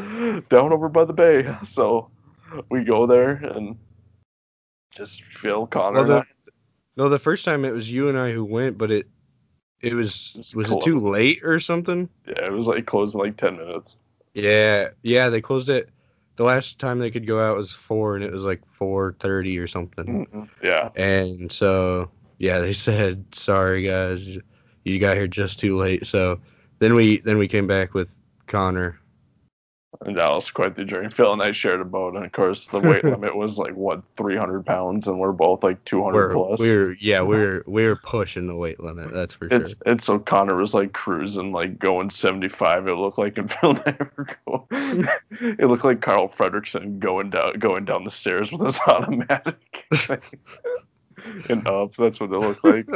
down 0.50 0.74
over 0.74 0.90
by 0.90 1.06
the 1.06 1.14
bay. 1.14 1.56
So 1.68 2.10
we 2.70 2.84
go 2.84 3.06
there 3.08 3.32
and 3.32 3.78
just 4.96 5.24
Phil 5.42 5.68
Connor. 5.68 6.04
Well, 6.06 6.08
the- 6.08 6.26
no, 6.98 7.08
the 7.10 7.20
first 7.20 7.46
time 7.46 7.64
it 7.64 7.72
was 7.72 7.90
you 7.90 8.10
and 8.10 8.18
I 8.18 8.32
who 8.32 8.44
went, 8.44 8.78
but 8.78 8.92
it 8.92 9.08
it 9.82 9.94
was 9.94 10.36
It's 10.38 10.54
was 10.54 10.68
close. 10.68 10.84
it 10.84 10.86
too 10.86 11.00
late 11.10 11.40
or 11.44 11.60
something? 11.60 12.10
yeah, 12.28 12.46
it 12.46 12.52
was 12.52 12.68
like 12.68 12.86
closed 12.86 13.16
in 13.16 13.22
like 13.22 13.38
ten 13.38 13.58
minutes. 13.58 13.96
Yeah, 14.34 14.90
yeah, 15.02 15.30
they 15.30 15.42
closed 15.42 15.70
it. 15.70 15.90
The 16.38 16.44
last 16.44 16.80
time 16.80 17.00
they 17.00 17.12
could 17.12 17.28
go 17.28 17.40
out 17.40 17.58
was 17.58 17.72
four, 17.72 18.16
and 18.16 18.24
it 18.24 18.32
was 18.32 18.44
like 18.44 18.62
four 18.66 19.16
thirty 19.20 19.58
or 19.58 19.68
something. 19.68 20.26
Mm-hmm. 20.28 20.66
Yeah, 20.66 20.90
And 20.96 21.52
so 21.52 22.10
yeah, 22.38 22.60
they 22.60 22.74
said 22.88 23.24
sorry 23.34 23.84
guys, 23.84 24.28
you 24.84 25.00
got 25.00 25.18
here 25.18 25.28
just 25.28 25.60
too 25.60 25.78
late. 25.78 26.08
So 26.08 26.40
then 26.80 26.96
we 26.96 27.18
then 27.20 27.38
we 27.38 27.48
came 27.48 27.68
back 27.68 27.94
with 27.94 28.16
Connor. 28.48 29.01
And 30.06 30.18
that 30.18 30.30
was 30.30 30.50
quite 30.50 30.76
the 30.78 30.86
journey. 30.86 31.10
Phil 31.10 31.34
and 31.34 31.42
I 31.42 31.52
shared 31.52 31.82
a 31.82 31.86
boat, 31.86 32.16
and 32.16 32.26
of 32.26 32.32
course 32.32 32.66
the 32.68 32.80
weight 32.80 33.04
limit 33.04 33.36
was 33.36 33.58
like 33.58 33.76
what 33.76 34.02
three 34.16 34.38
hundred 34.38 34.66
pounds, 34.66 35.06
and 35.06 35.20
we're 35.20 35.34
both 35.34 35.64
like 35.64 35.84
two 35.84 36.02
hundred 36.04 36.30
We're 36.30 36.34
plus. 36.34 36.60
we're 36.60 36.94
yeah 36.94 37.22
we're 37.22 37.64
we're 37.68 37.98
pushing 37.98 38.48
the 38.48 38.56
weight 38.56 38.80
limit. 38.80 39.12
That's 39.14 39.34
for 39.34 39.50
sure. 39.50 39.62
It's 39.62 39.76
and 39.86 40.02
so 40.02 40.18
Connor 40.18 40.56
was 40.56 40.74
like 40.74 40.94
cruising, 40.94 41.52
like 41.52 41.78
going 41.78 42.10
seventy 42.10 42.48
five. 42.48 42.88
It 42.88 42.94
looked 42.94 43.18
like, 43.18 43.38
and 43.38 43.52
Phil 43.52 43.74
never 43.86 44.28
go. 44.48 44.66
it 44.72 45.68
looked 45.68 45.84
like 45.84 46.02
Carl 46.02 46.30
Fredricksen 46.30 47.00
going 47.00 47.30
down 47.30 47.60
going 47.60 47.84
down 47.86 48.06
the 48.06 48.12
stairs 48.12 48.50
with 48.52 48.62
his 48.62 48.80
automatic. 48.88 49.86
and 51.50 51.68
up, 51.68 51.96
that's 51.98 52.20
what 52.20 52.32
it 52.32 52.40
looked 52.40 52.64
like. 52.64 52.88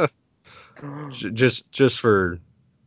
Just 1.10 1.70
just 1.72 2.00
for 2.00 2.38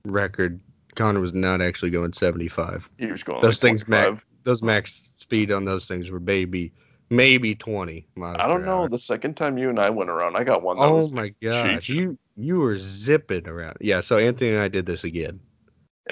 record, 0.04 0.60
Connor 1.00 1.20
was 1.20 1.34
not 1.34 1.62
actually 1.62 1.90
going 1.92 2.14
seventy 2.14 2.48
five. 2.48 2.90
He 3.00 3.08
was 3.08 3.24
going. 3.24 3.42
Those 3.42 3.64
like 3.64 3.70
things 3.70 3.88
max 3.88 4.22
those 4.44 4.62
max 4.62 5.12
speed 5.16 5.52
on 5.52 5.66
those 5.66 5.88
things 5.88 6.12
were 6.12 6.20
maybe 6.20 6.72
maybe 7.10 7.56
twenty 7.56 8.06
miles. 8.16 8.38
I 8.40 8.48
don't 8.48 8.66
know. 8.66 8.82
hour. 8.82 8.90
The 8.90 9.00
second 9.00 9.36
time 9.36 9.58
you 9.58 9.70
and 9.70 9.80
I 9.80 9.90
went 9.90 10.10
around, 10.10 10.36
I 10.36 10.44
got 10.44 10.62
one. 10.62 10.78
That 10.78 10.84
Oh 10.84 11.08
my 11.10 11.34
gosh, 11.42 11.86
cheap. 11.86 11.96
you 11.96 12.18
you 12.36 12.60
were 12.60 12.78
zipping 12.78 13.48
around. 13.48 13.78
Yeah, 13.82 14.02
so 14.02 14.18
Anthony 14.18 14.52
and 14.52 14.60
I 14.62 14.68
did 14.68 14.86
this 14.86 15.04
again. 15.04 15.40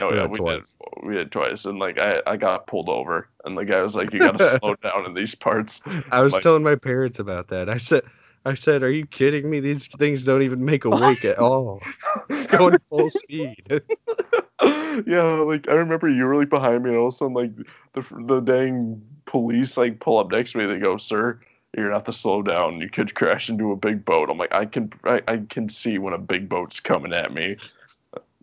oh 0.01 0.09
we 0.11 0.15
yeah, 0.17 0.25
we 0.25 0.37
twice. 0.37 0.77
did. 1.01 1.07
We 1.07 1.13
did 1.15 1.31
twice, 1.31 1.65
and 1.65 1.79
like 1.79 1.97
I, 1.99 2.21
I 2.25 2.37
got 2.37 2.67
pulled 2.67 2.89
over, 2.89 3.29
and 3.45 3.57
the 3.57 3.65
guy 3.65 3.81
was 3.81 3.93
like, 3.95 4.11
"You 4.13 4.19
got 4.19 4.37
to 4.39 4.57
slow 4.61 4.75
down 4.75 5.05
in 5.05 5.13
these 5.13 5.35
parts." 5.35 5.81
I 6.11 6.21
was 6.21 6.33
Like- 6.33 6.43
telling 6.43 6.63
my 6.63 6.75
parents 6.75 7.19
about 7.19 7.47
that. 7.49 7.69
I 7.69 7.77
said 7.77 8.03
I 8.47 8.53
said, 8.53 8.81
"Are 8.81 8.89
you 8.89 9.05
kidding 9.05 9.49
me? 9.49 9.59
These 9.59 9.87
things 9.87 10.23
don't 10.23 10.41
even 10.41 10.63
make 10.63 10.85
a 10.85 10.89
wake 10.89 11.25
at 11.25 11.37
all. 11.37 11.81
Going 12.47 12.79
full 12.87 13.09
speed." 13.09 13.61
yeah, 14.61 15.23
like 15.45 15.67
I 15.67 15.73
remember 15.73 16.07
you 16.07 16.23
were 16.23 16.37
like 16.37 16.49
behind 16.49 16.83
me, 16.83 16.91
and 16.91 16.97
all 16.97 17.09
of 17.09 17.13
a 17.13 17.17
sudden, 17.17 17.33
like 17.33 17.51
the 17.93 18.05
the 18.25 18.39
dang 18.39 19.01
police 19.25 19.75
like 19.75 19.99
pull 19.99 20.17
up 20.17 20.31
next 20.31 20.53
to 20.53 20.59
me. 20.59 20.65
They 20.65 20.79
go, 20.79 20.95
"Sir, 20.97 21.41
you're 21.75 21.87
gonna 21.87 21.97
have 21.97 22.05
to 22.05 22.13
slow 22.13 22.41
down. 22.41 22.79
You 22.79 22.89
could 22.89 23.15
crash 23.15 23.49
into 23.49 23.73
a 23.73 23.75
big 23.75 24.05
boat." 24.05 24.29
I'm 24.29 24.37
like, 24.37 24.53
I 24.53 24.65
can 24.65 24.93
I, 25.03 25.21
I 25.27 25.41
can 25.49 25.67
see 25.67 25.97
when 25.97 26.13
a 26.13 26.17
big 26.17 26.47
boat's 26.47 26.79
coming 26.79 27.11
at 27.11 27.33
me. 27.33 27.57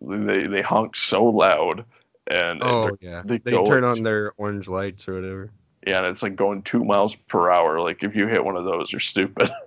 They 0.03 0.47
they 0.47 0.61
honk 0.61 0.97
so 0.97 1.25
loud, 1.25 1.83
and, 2.27 2.63
Oh 2.63 2.95
yeah, 3.01 3.23
they 3.25 3.39
they 3.39 3.53
turn 3.65 3.85
on 3.85 4.03
their 4.03 4.35
orange 4.37 4.69
lights 4.69 5.09
or 5.09 5.15
whatever. 5.15 5.51
yeah, 5.87 6.01
and 6.01 6.09
it's 6.09 6.23
like 6.23 6.37
going 6.37 6.61
two 6.61 6.85
miles 6.85 7.17
per 7.29 7.51
hour. 7.51 7.81
Like 7.81 8.03
if 8.03 8.15
you 8.15 8.27
hit 8.27 8.45
one 8.45 8.57
of 8.57 8.67
those, 8.67 8.93
you're 8.93 9.01
stupid. 9.01 9.49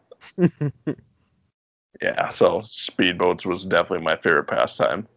yeah, 2.01 2.29
so 2.29 2.61
speedboats 2.61 3.45
was 3.45 3.65
definitely 3.65 4.05
my 4.05 4.15
favorite 4.17 4.47
pastime. 4.47 5.07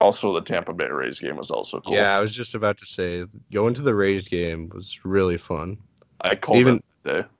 Also, 0.00 0.34
the 0.34 0.40
Tampa 0.40 0.72
Bay 0.72 0.86
Rays 0.86 1.20
game 1.20 1.36
was 1.36 1.50
also 1.50 1.80
cool. 1.80 1.94
Yeah, 1.94 2.16
I 2.16 2.20
was 2.20 2.34
just 2.34 2.54
about 2.54 2.76
to 2.78 2.86
say 2.86 3.24
going 3.52 3.74
to 3.74 3.82
the 3.82 3.94
Rays 3.94 4.28
game 4.28 4.70
was 4.74 4.98
really 5.04 5.38
fun. 5.38 5.78
I 6.20 6.34
called 6.34 6.58
Even- 6.58 6.76
it 6.76 6.84
that. 7.04 7.30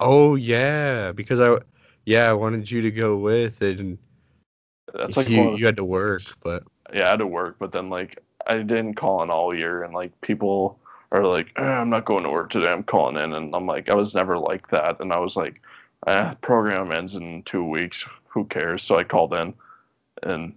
Oh 0.00 0.34
yeah, 0.34 1.12
because 1.12 1.40
I 1.40 1.58
yeah 2.04 2.28
I 2.28 2.32
wanted 2.34 2.70
you 2.70 2.82
to 2.82 2.90
go 2.90 3.16
with 3.16 3.62
it, 3.62 3.80
and 3.80 3.96
That's 4.92 5.16
like 5.16 5.28
you, 5.28 5.56
you 5.56 5.64
had 5.64 5.76
to 5.76 5.84
work, 5.84 6.22
but 6.42 6.64
yeah, 6.92 7.06
I 7.06 7.10
had 7.10 7.18
to 7.20 7.26
work, 7.26 7.56
but 7.58 7.72
then 7.72 7.88
like 7.88 8.22
I 8.46 8.56
didn't 8.58 8.94
call 8.94 9.22
in 9.22 9.30
all 9.30 9.54
year, 9.54 9.84
and 9.84 9.94
like 9.94 10.18
people 10.20 10.78
are 11.12 11.24
like, 11.24 11.52
eh, 11.56 11.62
I'm 11.62 11.90
not 11.90 12.04
going 12.04 12.24
to 12.24 12.30
work 12.30 12.50
today. 12.50 12.68
I'm 12.68 12.82
calling 12.82 13.16
in, 13.16 13.32
and 13.32 13.54
I'm 13.54 13.66
like, 13.66 13.88
I 13.88 13.94
was 13.94 14.14
never 14.14 14.38
like 14.38 14.68
that, 14.68 15.00
and 15.00 15.12
I 15.12 15.18
was 15.18 15.36
like, 15.36 15.60
eh, 16.06 16.34
program 16.42 16.92
ends 16.92 17.14
in 17.14 17.42
two 17.44 17.64
weeks. 17.64 18.04
Who 18.28 18.44
cares? 18.44 18.82
So 18.82 18.98
I 18.98 19.04
called 19.04 19.32
in, 19.34 19.54
and 20.22 20.52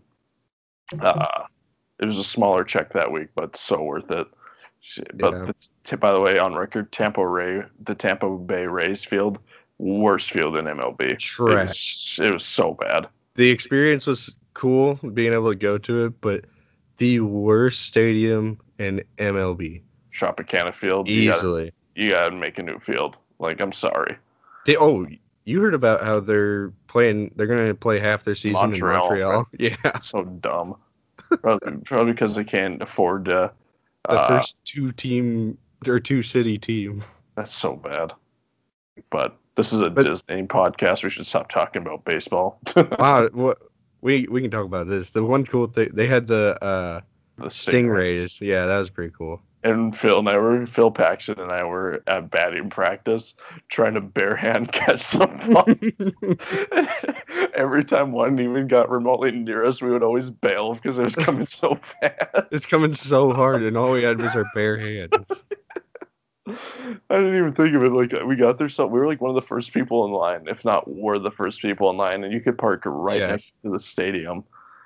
uh, 0.99 1.43
it 1.99 2.05
was 2.05 2.17
a 2.17 2.23
smaller 2.23 2.63
check 2.63 2.93
that 2.93 3.11
week, 3.11 3.29
but 3.35 3.55
so 3.55 3.81
worth 3.81 4.09
it. 4.11 4.27
But 5.15 5.33
Yeah. 5.33 5.51
the, 5.89 5.97
by 5.97 6.11
the 6.11 6.19
way, 6.19 6.39
on 6.39 6.55
record, 6.55 6.91
Tampa 6.91 7.25
Ray, 7.25 7.63
the 7.83 7.95
Tampa 7.95 8.29
Bay 8.37 8.65
Rays 8.65 9.03
field, 9.03 9.39
worst 9.77 10.31
field 10.31 10.57
in 10.57 10.65
MLB. 10.65 11.01
It 11.01 11.19
trash. 11.19 12.17
was, 12.17 12.27
it 12.27 12.33
was 12.33 12.45
so 12.45 12.73
bad. 12.73 13.07
The 13.35 13.49
experience 13.49 14.07
was 14.07 14.35
cool 14.53 14.95
being 15.13 15.31
able 15.33 15.49
to 15.51 15.55
go 15.55 15.77
to 15.77 16.05
it, 16.05 16.21
but 16.21 16.45
the 16.97 17.21
worst 17.21 17.83
stadium 17.83 18.59
in 18.77 19.03
MLB 19.17 19.83
Tropicana 20.17 20.73
Field, 20.73 21.07
you 21.07 21.25
gotta, 21.29 21.37
easily. 21.39 21.71
you 21.95 22.09
gotta 22.11 22.35
make 22.35 22.57
a 22.57 22.63
new 22.63 22.79
field. 22.79 23.17
Like, 23.39 23.59
I'm 23.61 23.73
sorry. 23.73 24.17
They, 24.65 24.75
oh 24.77 25.07
you 25.45 25.61
heard 25.61 25.73
about 25.73 26.03
how 26.03 26.19
they're 26.19 26.69
playing? 26.87 27.31
They're 27.35 27.47
gonna 27.47 27.73
play 27.73 27.99
half 27.99 28.23
their 28.23 28.35
season 28.35 28.69
Montreal, 28.71 28.95
in 28.95 29.09
Montreal. 29.09 29.37
right? 29.37 29.45
Yeah, 29.83 29.99
so 29.99 30.23
dumb. 30.25 30.75
Probably, 31.41 31.77
probably 31.85 32.13
because 32.13 32.35
they 32.35 32.43
can't 32.43 32.81
afford 32.81 33.25
to. 33.25 33.51
the 34.07 34.11
Uh, 34.11 34.27
first 34.27 34.57
two 34.65 34.91
team 34.91 35.57
or 35.87 35.99
two 35.99 36.21
city 36.21 36.57
team. 36.57 37.01
That's 37.35 37.55
so 37.55 37.75
bad. 37.75 38.13
But 39.11 39.37
this 39.55 39.71
is 39.73 39.79
a 39.79 39.89
But- 39.89 40.05
Disney 40.05 40.43
podcast. 40.43 41.03
We 41.03 41.09
should 41.09 41.25
stop 41.25 41.49
talking 41.49 41.81
about 41.81 42.03
baseball. 42.05 42.59
Wow, 42.99 43.29
what 43.31 43.59
we 44.01 44.27
we 44.29 44.41
can 44.41 44.51
talk 44.51 44.65
about 44.65 44.87
this. 44.87 45.11
The 45.11 45.23
one 45.23 45.45
cool 45.45 45.67
thing 45.67 45.89
they 45.93 46.07
had 46.07 46.27
the 46.27 46.57
uh 46.63 47.01
the 47.37 47.45
Stingray. 47.45 48.23
stingrays. 48.25 48.41
Yeah, 48.41 48.65
that 48.65 48.77
was 48.79 48.89
pretty 48.89 49.13
cool. 49.17 49.41
And 49.63 49.97
Phil 49.97 50.19
and 50.19 50.29
I 50.29 50.37
were 50.37 50.65
Phil 50.67 50.89
Paxton 50.91 51.37
and 51.39 51.51
I 51.51 51.63
were 51.65 52.01
at 52.07 52.31
batting 52.31 52.69
practice 52.69 53.33
trying 53.67 53.93
to 53.95 54.01
barehand 54.01 54.71
catch 54.71 55.03
some 55.03 55.37
balls. 55.51 56.13
Every 57.55 57.83
time 57.83 58.11
one 58.13 58.39
even 58.39 58.67
got 58.67 58.89
remotely 58.89 59.31
near 59.31 59.65
us, 59.65 59.81
we 59.81 59.91
would 59.91 60.03
always 60.03 60.29
bail 60.29 60.75
because 60.75 60.97
it 60.97 61.03
was 61.03 61.15
coming 61.15 61.45
so 61.45 61.77
fast. 61.99 62.47
it's 62.51 62.65
coming 62.65 62.93
so 62.93 63.33
hard, 63.33 63.61
and 63.63 63.75
all 63.75 63.91
we 63.91 64.01
had 64.03 64.19
was 64.19 64.35
our 64.35 64.45
bare 64.55 64.77
hands. 64.77 65.43
I 66.47 67.15
didn't 67.15 67.37
even 67.37 67.53
think 67.53 67.75
of 67.75 67.83
it 67.83 67.91
like 67.91 68.13
we 68.25 68.35
got 68.35 68.57
there. 68.57 68.69
So 68.69 68.87
we 68.87 68.99
were 68.99 69.07
like 69.07 69.21
one 69.21 69.29
of 69.29 69.35
the 69.35 69.47
first 69.47 69.73
people 69.73 70.05
in 70.05 70.11
line, 70.11 70.45
if 70.47 70.63
not 70.63 70.89
were 70.89 71.19
the 71.19 71.31
first 71.31 71.61
people 71.61 71.89
in 71.89 71.97
line, 71.97 72.23
and 72.23 72.33
you 72.33 72.39
could 72.39 72.57
park 72.57 72.83
right 72.85 73.19
Yes. 73.19 73.29
next 73.29 73.61
to 73.63 73.71
the 73.71 73.79
stadium. 73.79 74.43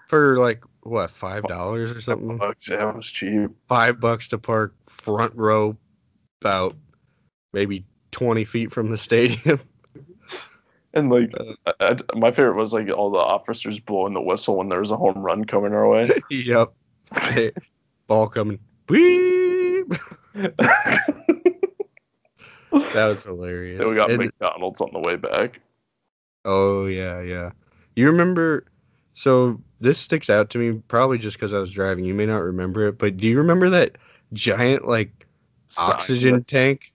For 0.08 0.38
like 0.38 0.64
what 0.82 1.10
five 1.10 1.44
dollars 1.44 1.92
or 1.92 2.02
something? 2.02 2.38
Bucks, 2.38 2.68
yeah, 2.70 2.90
it 2.90 2.96
was 2.96 3.08
cheap. 3.10 3.50
Five 3.68 4.00
bucks 4.00 4.28
to 4.30 4.38
park 4.38 4.76
front 4.86 5.34
row, 5.36 5.78
about 6.42 6.76
maybe 7.54 7.86
twenty 8.12 8.44
feet 8.46 8.72
from 8.72 8.92
the 8.92 8.98
stadium. 8.98 9.60
And 10.96 11.10
like, 11.10 11.32
Uh, 11.40 11.74
I, 11.80 11.98
I- 12.14 12.18
my 12.20 12.30
favorite 12.30 12.54
was 12.56 12.72
like 12.72 12.88
all 12.92 13.10
the 13.10 13.18
officers 13.18 13.80
blowing 13.80 14.14
the 14.14 14.22
whistle 14.22 14.58
when 14.58 14.70
there 14.70 14.80
was 14.80 14.92
a 14.92 14.96
home 14.96 15.18
run 15.18 15.44
coming 15.44 15.74
our 15.74 15.90
way. 15.90 16.08
yep. 16.30 16.72
Ball 18.06 18.28
coming. 18.28 18.60
Beep. 18.86 19.92
That 22.72 23.08
was 23.08 23.24
hilarious. 23.24 23.82
Then 23.82 23.90
we 23.90 23.96
got 23.96 24.10
And- 24.12 24.20
McDonald's 24.20 24.82
on 24.82 24.90
the 24.94 25.00
way 25.00 25.16
back. 25.16 25.60
Oh 26.46 26.86
yeah, 26.88 27.22
yeah. 27.22 27.52
You 27.96 28.08
remember? 28.08 28.66
So 29.14 29.62
this 29.80 30.00
sticks 30.00 30.30
out 30.30 30.50
to 30.52 30.58
me 30.58 30.82
probably 30.88 31.18
just 31.18 31.38
because 31.38 31.54
I 31.54 31.60
was 31.60 31.72
driving. 31.72 32.06
You 32.06 32.14
may 32.14 32.26
not 32.26 32.38
remember 32.38 32.88
it, 32.88 32.98
but 32.98 33.18
do 33.18 33.28
you 33.28 33.38
remember 33.38 33.70
that 33.70 33.98
giant 34.34 34.88
like 34.88 35.28
oxygen 35.78 36.36
Sign. 36.36 36.44
tank 36.46 36.94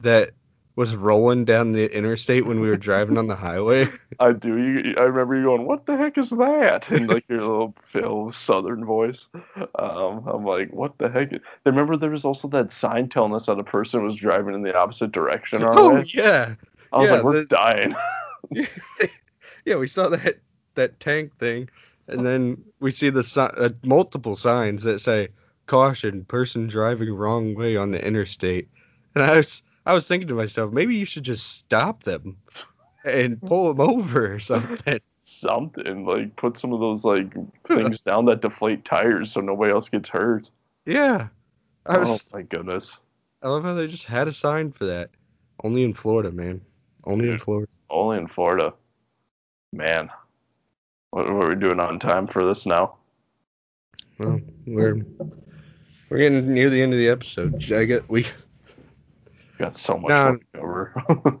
that 0.00 0.30
was 0.76 0.94
rolling 0.94 1.44
down 1.44 1.72
the 1.72 1.92
interstate 1.92 2.46
when 2.46 2.60
we 2.60 2.68
were 2.68 2.76
driving 2.76 3.18
on 3.18 3.26
the 3.26 3.34
highway? 3.34 3.88
I 4.20 4.30
do. 4.30 4.56
You, 4.56 4.94
I 4.96 5.02
remember 5.02 5.34
you 5.34 5.42
going, 5.42 5.66
"What 5.66 5.86
the 5.86 5.96
heck 5.96 6.16
is 6.16 6.30
that?" 6.30 6.88
And 6.90 7.08
like 7.08 7.28
your 7.28 7.40
little 7.40 7.74
Phil 7.84 8.30
Southern 8.30 8.84
voice. 8.84 9.26
Um, 9.76 10.24
I'm 10.26 10.44
like, 10.44 10.72
"What 10.72 10.96
the 10.98 11.08
heck?" 11.08 11.34
I 11.34 11.40
remember 11.66 11.96
there 11.96 12.10
was 12.10 12.24
also 12.24 12.46
that 12.48 12.72
sign 12.72 13.08
telling 13.08 13.34
us 13.34 13.46
that 13.46 13.58
a 13.58 13.64
person 13.64 14.04
was 14.04 14.14
driving 14.14 14.54
in 14.54 14.62
the 14.62 14.76
opposite 14.76 15.10
direction. 15.10 15.64
Oh 15.66 15.94
way. 15.94 16.04
yeah, 16.14 16.54
I 16.92 16.98
was 16.98 17.08
yeah, 17.08 17.14
like, 17.16 17.24
"We're 17.24 17.32
the- 17.40 17.46
dying." 17.46 17.94
yeah. 19.64 19.76
We 19.76 19.88
saw 19.88 20.08
that 20.10 20.38
that 20.78 20.98
tank 21.00 21.36
thing, 21.38 21.68
and 22.08 22.24
then 22.24 22.64
we 22.80 22.90
see 22.90 23.10
the 23.10 23.22
si- 23.22 23.40
uh, 23.40 23.70
multiple 23.84 24.34
signs 24.34 24.82
that 24.84 25.00
say 25.00 25.28
"Caution: 25.66 26.24
Person 26.24 26.66
driving 26.66 27.12
wrong 27.12 27.54
way 27.54 27.76
on 27.76 27.90
the 27.90 28.04
interstate." 28.04 28.68
And 29.14 29.22
I 29.22 29.36
was 29.36 29.62
I 29.86 29.92
was 29.92 30.06
thinking 30.08 30.28
to 30.28 30.34
myself, 30.34 30.72
maybe 30.72 30.96
you 30.96 31.04
should 31.04 31.24
just 31.24 31.58
stop 31.58 32.04
them 32.04 32.36
and 33.04 33.40
pull 33.40 33.72
them 33.72 33.80
over 33.86 34.34
or 34.34 34.38
something. 34.38 35.00
Something 35.24 36.06
like 36.06 36.36
put 36.36 36.58
some 36.58 36.72
of 36.72 36.80
those 36.80 37.04
like 37.04 37.34
things 37.66 38.00
down 38.00 38.24
that 38.26 38.40
deflate 38.40 38.84
tires 38.86 39.32
so 39.32 39.40
nobody 39.40 39.70
else 39.72 39.88
gets 39.88 40.08
hurt. 40.08 40.50
yeah, 40.86 41.28
I 41.84 41.98
Oh 41.98 42.16
my 42.32 42.42
goodness! 42.42 42.96
I 43.42 43.48
love 43.48 43.62
how 43.62 43.74
they 43.74 43.86
just 43.86 44.06
had 44.06 44.26
a 44.26 44.32
sign 44.32 44.72
for 44.72 44.86
that. 44.86 45.10
Only 45.62 45.84
in 45.84 45.92
Florida, 45.92 46.32
man. 46.32 46.62
Only 47.04 47.28
in 47.28 47.38
Florida. 47.38 47.70
Only 47.90 48.18
in 48.18 48.26
Florida. 48.26 48.72
Man, 49.72 50.08
what, 51.10 51.26
what 51.26 51.44
are 51.44 51.48
we 51.48 51.54
doing 51.54 51.80
on 51.80 51.98
time 51.98 52.26
for 52.26 52.44
this 52.44 52.66
now? 52.66 52.96
Well, 54.18 54.40
we're 54.66 55.04
we're 56.08 56.18
getting 56.18 56.52
near 56.52 56.70
the 56.70 56.82
end 56.82 56.92
of 56.92 56.98
the 56.98 57.08
episode. 57.08 57.72
I 57.72 57.84
get 57.84 58.08
we 58.08 58.26
Got 59.58 59.76
so 59.76 59.98
much 59.98 60.10
more 60.10 60.36
to 60.36 60.44
cover. 60.54 61.40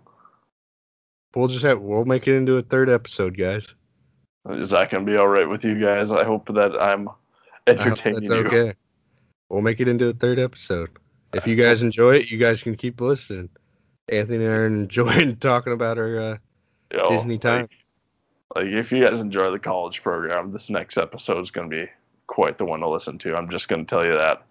we'll 1.34 1.48
just 1.48 1.64
have 1.64 1.80
we'll 1.80 2.04
make 2.04 2.26
it 2.26 2.34
into 2.36 2.56
a 2.56 2.62
third 2.62 2.90
episode, 2.90 3.38
guys. 3.38 3.74
Is 4.50 4.70
that 4.70 4.90
gonna 4.90 5.04
be 5.04 5.16
all 5.16 5.28
right 5.28 5.48
with 5.48 5.64
you 5.64 5.80
guys? 5.80 6.10
I 6.10 6.24
hope 6.24 6.52
that 6.54 6.80
I'm 6.80 7.08
entertaining 7.66 8.20
that's 8.20 8.28
you. 8.28 8.46
okay. 8.46 8.74
We'll 9.48 9.62
make 9.62 9.80
it 9.80 9.88
into 9.88 10.08
a 10.08 10.12
third 10.12 10.38
episode. 10.38 10.90
If 11.32 11.46
you 11.46 11.54
guys 11.54 11.82
enjoy 11.82 12.16
it, 12.16 12.30
you 12.30 12.38
guys 12.38 12.62
can 12.62 12.74
keep 12.74 13.00
listening. 13.00 13.50
Anthony 14.08 14.44
and 14.44 14.52
I 14.52 14.56
are 14.56 14.66
enjoying 14.66 15.36
talking 15.40 15.72
about 15.72 15.98
our 15.98 16.18
uh, 16.18 16.36
know, 16.92 17.10
Disney 17.10 17.38
time. 17.38 17.62
Like, 17.62 17.70
like, 18.56 18.66
if 18.66 18.90
you 18.92 19.02
guys 19.04 19.20
enjoy 19.20 19.50
the 19.50 19.58
college 19.58 20.02
program, 20.02 20.52
this 20.52 20.70
next 20.70 20.96
episode 20.96 21.42
is 21.42 21.50
gonna 21.50 21.68
be 21.68 21.86
quite 22.26 22.58
the 22.58 22.64
one 22.64 22.80
to 22.80 22.88
listen 22.88 23.18
to. 23.18 23.36
I'm 23.36 23.50
just 23.50 23.68
gonna 23.68 23.84
tell 23.84 24.04
you 24.04 24.12
that. 24.12 24.42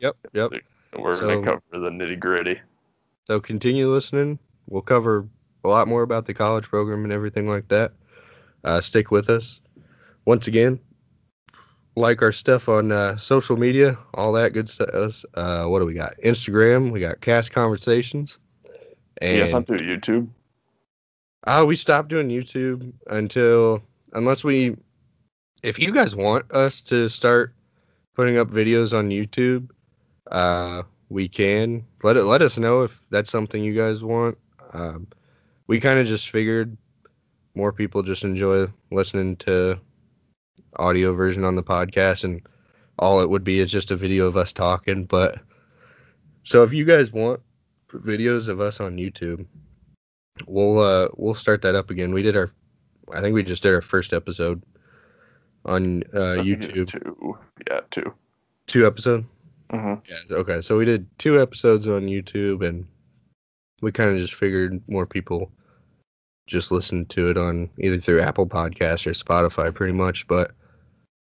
Yep, 0.00 0.16
yep. 0.32 0.50
We're 0.98 1.14
So- 1.14 1.26
gonna 1.26 1.44
cover 1.44 1.62
the 1.72 1.90
nitty 1.90 2.18
gritty. 2.18 2.60
So 3.24 3.40
continue 3.40 3.88
listening. 3.90 4.38
We'll 4.68 4.82
cover 4.82 5.26
a 5.64 5.68
lot 5.68 5.88
more 5.88 6.02
about 6.02 6.26
the 6.26 6.34
college 6.34 6.64
program 6.64 7.04
and 7.04 7.12
everything 7.12 7.48
like 7.48 7.68
that. 7.68 7.92
Uh, 8.64 8.80
stick 8.80 9.10
with 9.10 9.28
us. 9.30 9.60
Once 10.24 10.46
again, 10.46 10.78
like 11.96 12.22
our 12.22 12.32
stuff 12.32 12.68
on 12.68 12.92
uh, 12.92 13.16
social 13.16 13.56
media, 13.56 13.96
all 14.14 14.32
that 14.32 14.52
good 14.52 14.68
stuff. 14.68 15.24
Uh, 15.34 15.66
what 15.66 15.80
do 15.80 15.86
we 15.86 15.94
got? 15.94 16.14
Instagram. 16.24 16.90
We 16.92 17.00
got 17.00 17.20
Cast 17.20 17.52
Conversations. 17.52 18.38
And 19.22 19.50
not 19.50 19.66
do 19.66 19.74
YouTube? 19.74 20.28
Uh, 21.46 21.64
we 21.66 21.76
stopped 21.76 22.08
doing 22.08 22.28
YouTube 22.28 22.92
until 23.08 23.82
unless 24.12 24.42
we, 24.44 24.76
if 25.62 25.78
you 25.78 25.92
guys 25.92 26.16
want 26.16 26.50
us 26.52 26.80
to 26.82 27.08
start 27.08 27.54
putting 28.14 28.36
up 28.36 28.48
videos 28.48 28.96
on 28.96 29.10
YouTube, 29.10 29.70
uh, 30.30 30.82
we 31.08 31.28
can 31.28 31.84
let 32.02 32.16
it 32.16 32.24
let 32.24 32.42
us 32.42 32.58
know 32.58 32.82
if 32.82 33.00
that's 33.10 33.30
something 33.30 33.62
you 33.62 33.74
guys 33.74 34.02
want. 34.02 34.36
Um, 34.72 35.06
we 35.68 35.78
kind 35.78 35.98
of 35.98 36.06
just 36.06 36.30
figured 36.30 36.76
more 37.54 37.72
people 37.72 38.02
just 38.02 38.24
enjoy 38.24 38.66
listening 38.90 39.36
to 39.36 39.80
audio 40.76 41.12
version 41.12 41.44
on 41.44 41.54
the 41.54 41.62
podcast, 41.62 42.24
and 42.24 42.42
all 42.98 43.20
it 43.20 43.30
would 43.30 43.44
be 43.44 43.60
is 43.60 43.70
just 43.70 43.90
a 43.90 43.96
video 43.96 44.26
of 44.26 44.36
us 44.36 44.52
talking. 44.52 45.04
But 45.04 45.38
so 46.42 46.64
if 46.64 46.72
you 46.72 46.84
guys 46.84 47.12
want 47.12 47.40
videos 47.88 48.48
of 48.48 48.60
us 48.60 48.80
on 48.80 48.96
YouTube, 48.96 49.46
we'll 50.46 50.78
uh 50.78 51.08
we'll 51.16 51.34
start 51.34 51.62
that 51.62 51.74
up 51.74 51.90
again. 51.90 52.12
We 52.12 52.22
did 52.22 52.36
our, 52.36 52.50
I 53.12 53.20
think 53.20 53.34
we 53.34 53.42
just 53.42 53.62
did 53.62 53.74
our 53.74 53.82
first 53.82 54.12
episode 54.12 54.62
on 55.64 56.02
uh, 56.14 56.32
I 56.32 56.36
think 56.36 56.48
it's 56.62 56.66
YouTube. 56.66 56.90
Two. 56.90 57.38
Yeah, 57.68 57.80
two. 57.90 58.14
Two 58.66 58.86
episode. 58.86 59.24
hmm 59.70 59.94
Yeah. 60.08 60.36
Okay. 60.36 60.60
So 60.60 60.76
we 60.78 60.84
did 60.84 61.06
two 61.18 61.40
episodes 61.40 61.88
on 61.88 62.02
YouTube, 62.02 62.66
and 62.66 62.86
we 63.80 63.92
kind 63.92 64.10
of 64.10 64.18
just 64.18 64.34
figured 64.34 64.82
more 64.88 65.06
people 65.06 65.50
just 66.46 66.70
listen 66.70 67.04
to 67.06 67.28
it 67.28 67.36
on 67.36 67.68
either 67.78 67.98
through 67.98 68.20
Apple 68.20 68.46
Podcasts 68.46 69.06
or 69.06 69.10
Spotify, 69.10 69.74
pretty 69.74 69.92
much. 69.92 70.26
But 70.28 70.52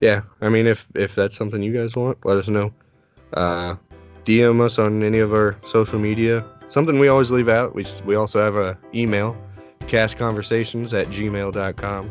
yeah, 0.00 0.22
I 0.40 0.48
mean, 0.48 0.66
if 0.66 0.88
if 0.94 1.14
that's 1.14 1.36
something 1.36 1.62
you 1.62 1.72
guys 1.72 1.96
want, 1.96 2.18
let 2.24 2.36
us 2.36 2.48
know. 2.48 2.72
Uh, 3.32 3.76
DM 4.24 4.60
us 4.60 4.78
on 4.78 5.02
any 5.02 5.18
of 5.18 5.32
our 5.32 5.56
social 5.66 5.98
media. 5.98 6.44
Something 6.68 6.98
we 6.98 7.08
always 7.08 7.30
leave 7.30 7.48
out. 7.48 7.74
We 7.74 7.86
we 8.04 8.14
also 8.14 8.40
have 8.40 8.56
a 8.56 8.78
email, 8.94 9.36
castconversations 9.80 10.98
at 10.98 11.06
gmail.com. 11.08 12.10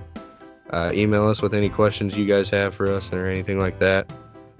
Uh, 0.70 0.92
email 0.94 1.28
us 1.28 1.42
with 1.42 1.54
any 1.54 1.70
questions 1.70 2.18
you 2.18 2.26
guys 2.26 2.50
have 2.50 2.76
for 2.76 2.92
us 2.92 3.12
or 3.14 3.28
anything 3.28 3.60
like 3.60 3.80
that. 3.80 4.12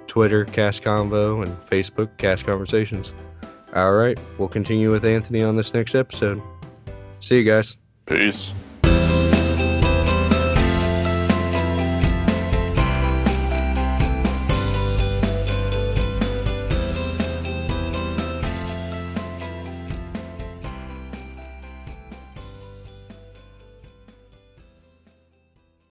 Twitter, 0.08 0.46
Cast 0.46 0.84
Convo, 0.84 1.46
and 1.46 1.52
Facebook, 1.70 2.16
Cast 2.18 2.46
Conversations. 2.46 3.14
All 3.76 3.94
right, 3.94 4.18
we'll 4.38 4.48
continue 4.48 4.92
with 4.92 5.04
Anthony 5.04 5.44
on 5.44 5.58
this 5.58 5.74
next 5.74 5.96
episode. 5.96 6.42
See 7.20 7.38
you 7.38 7.44
guys. 7.44 7.78
Peace. 8.06 8.52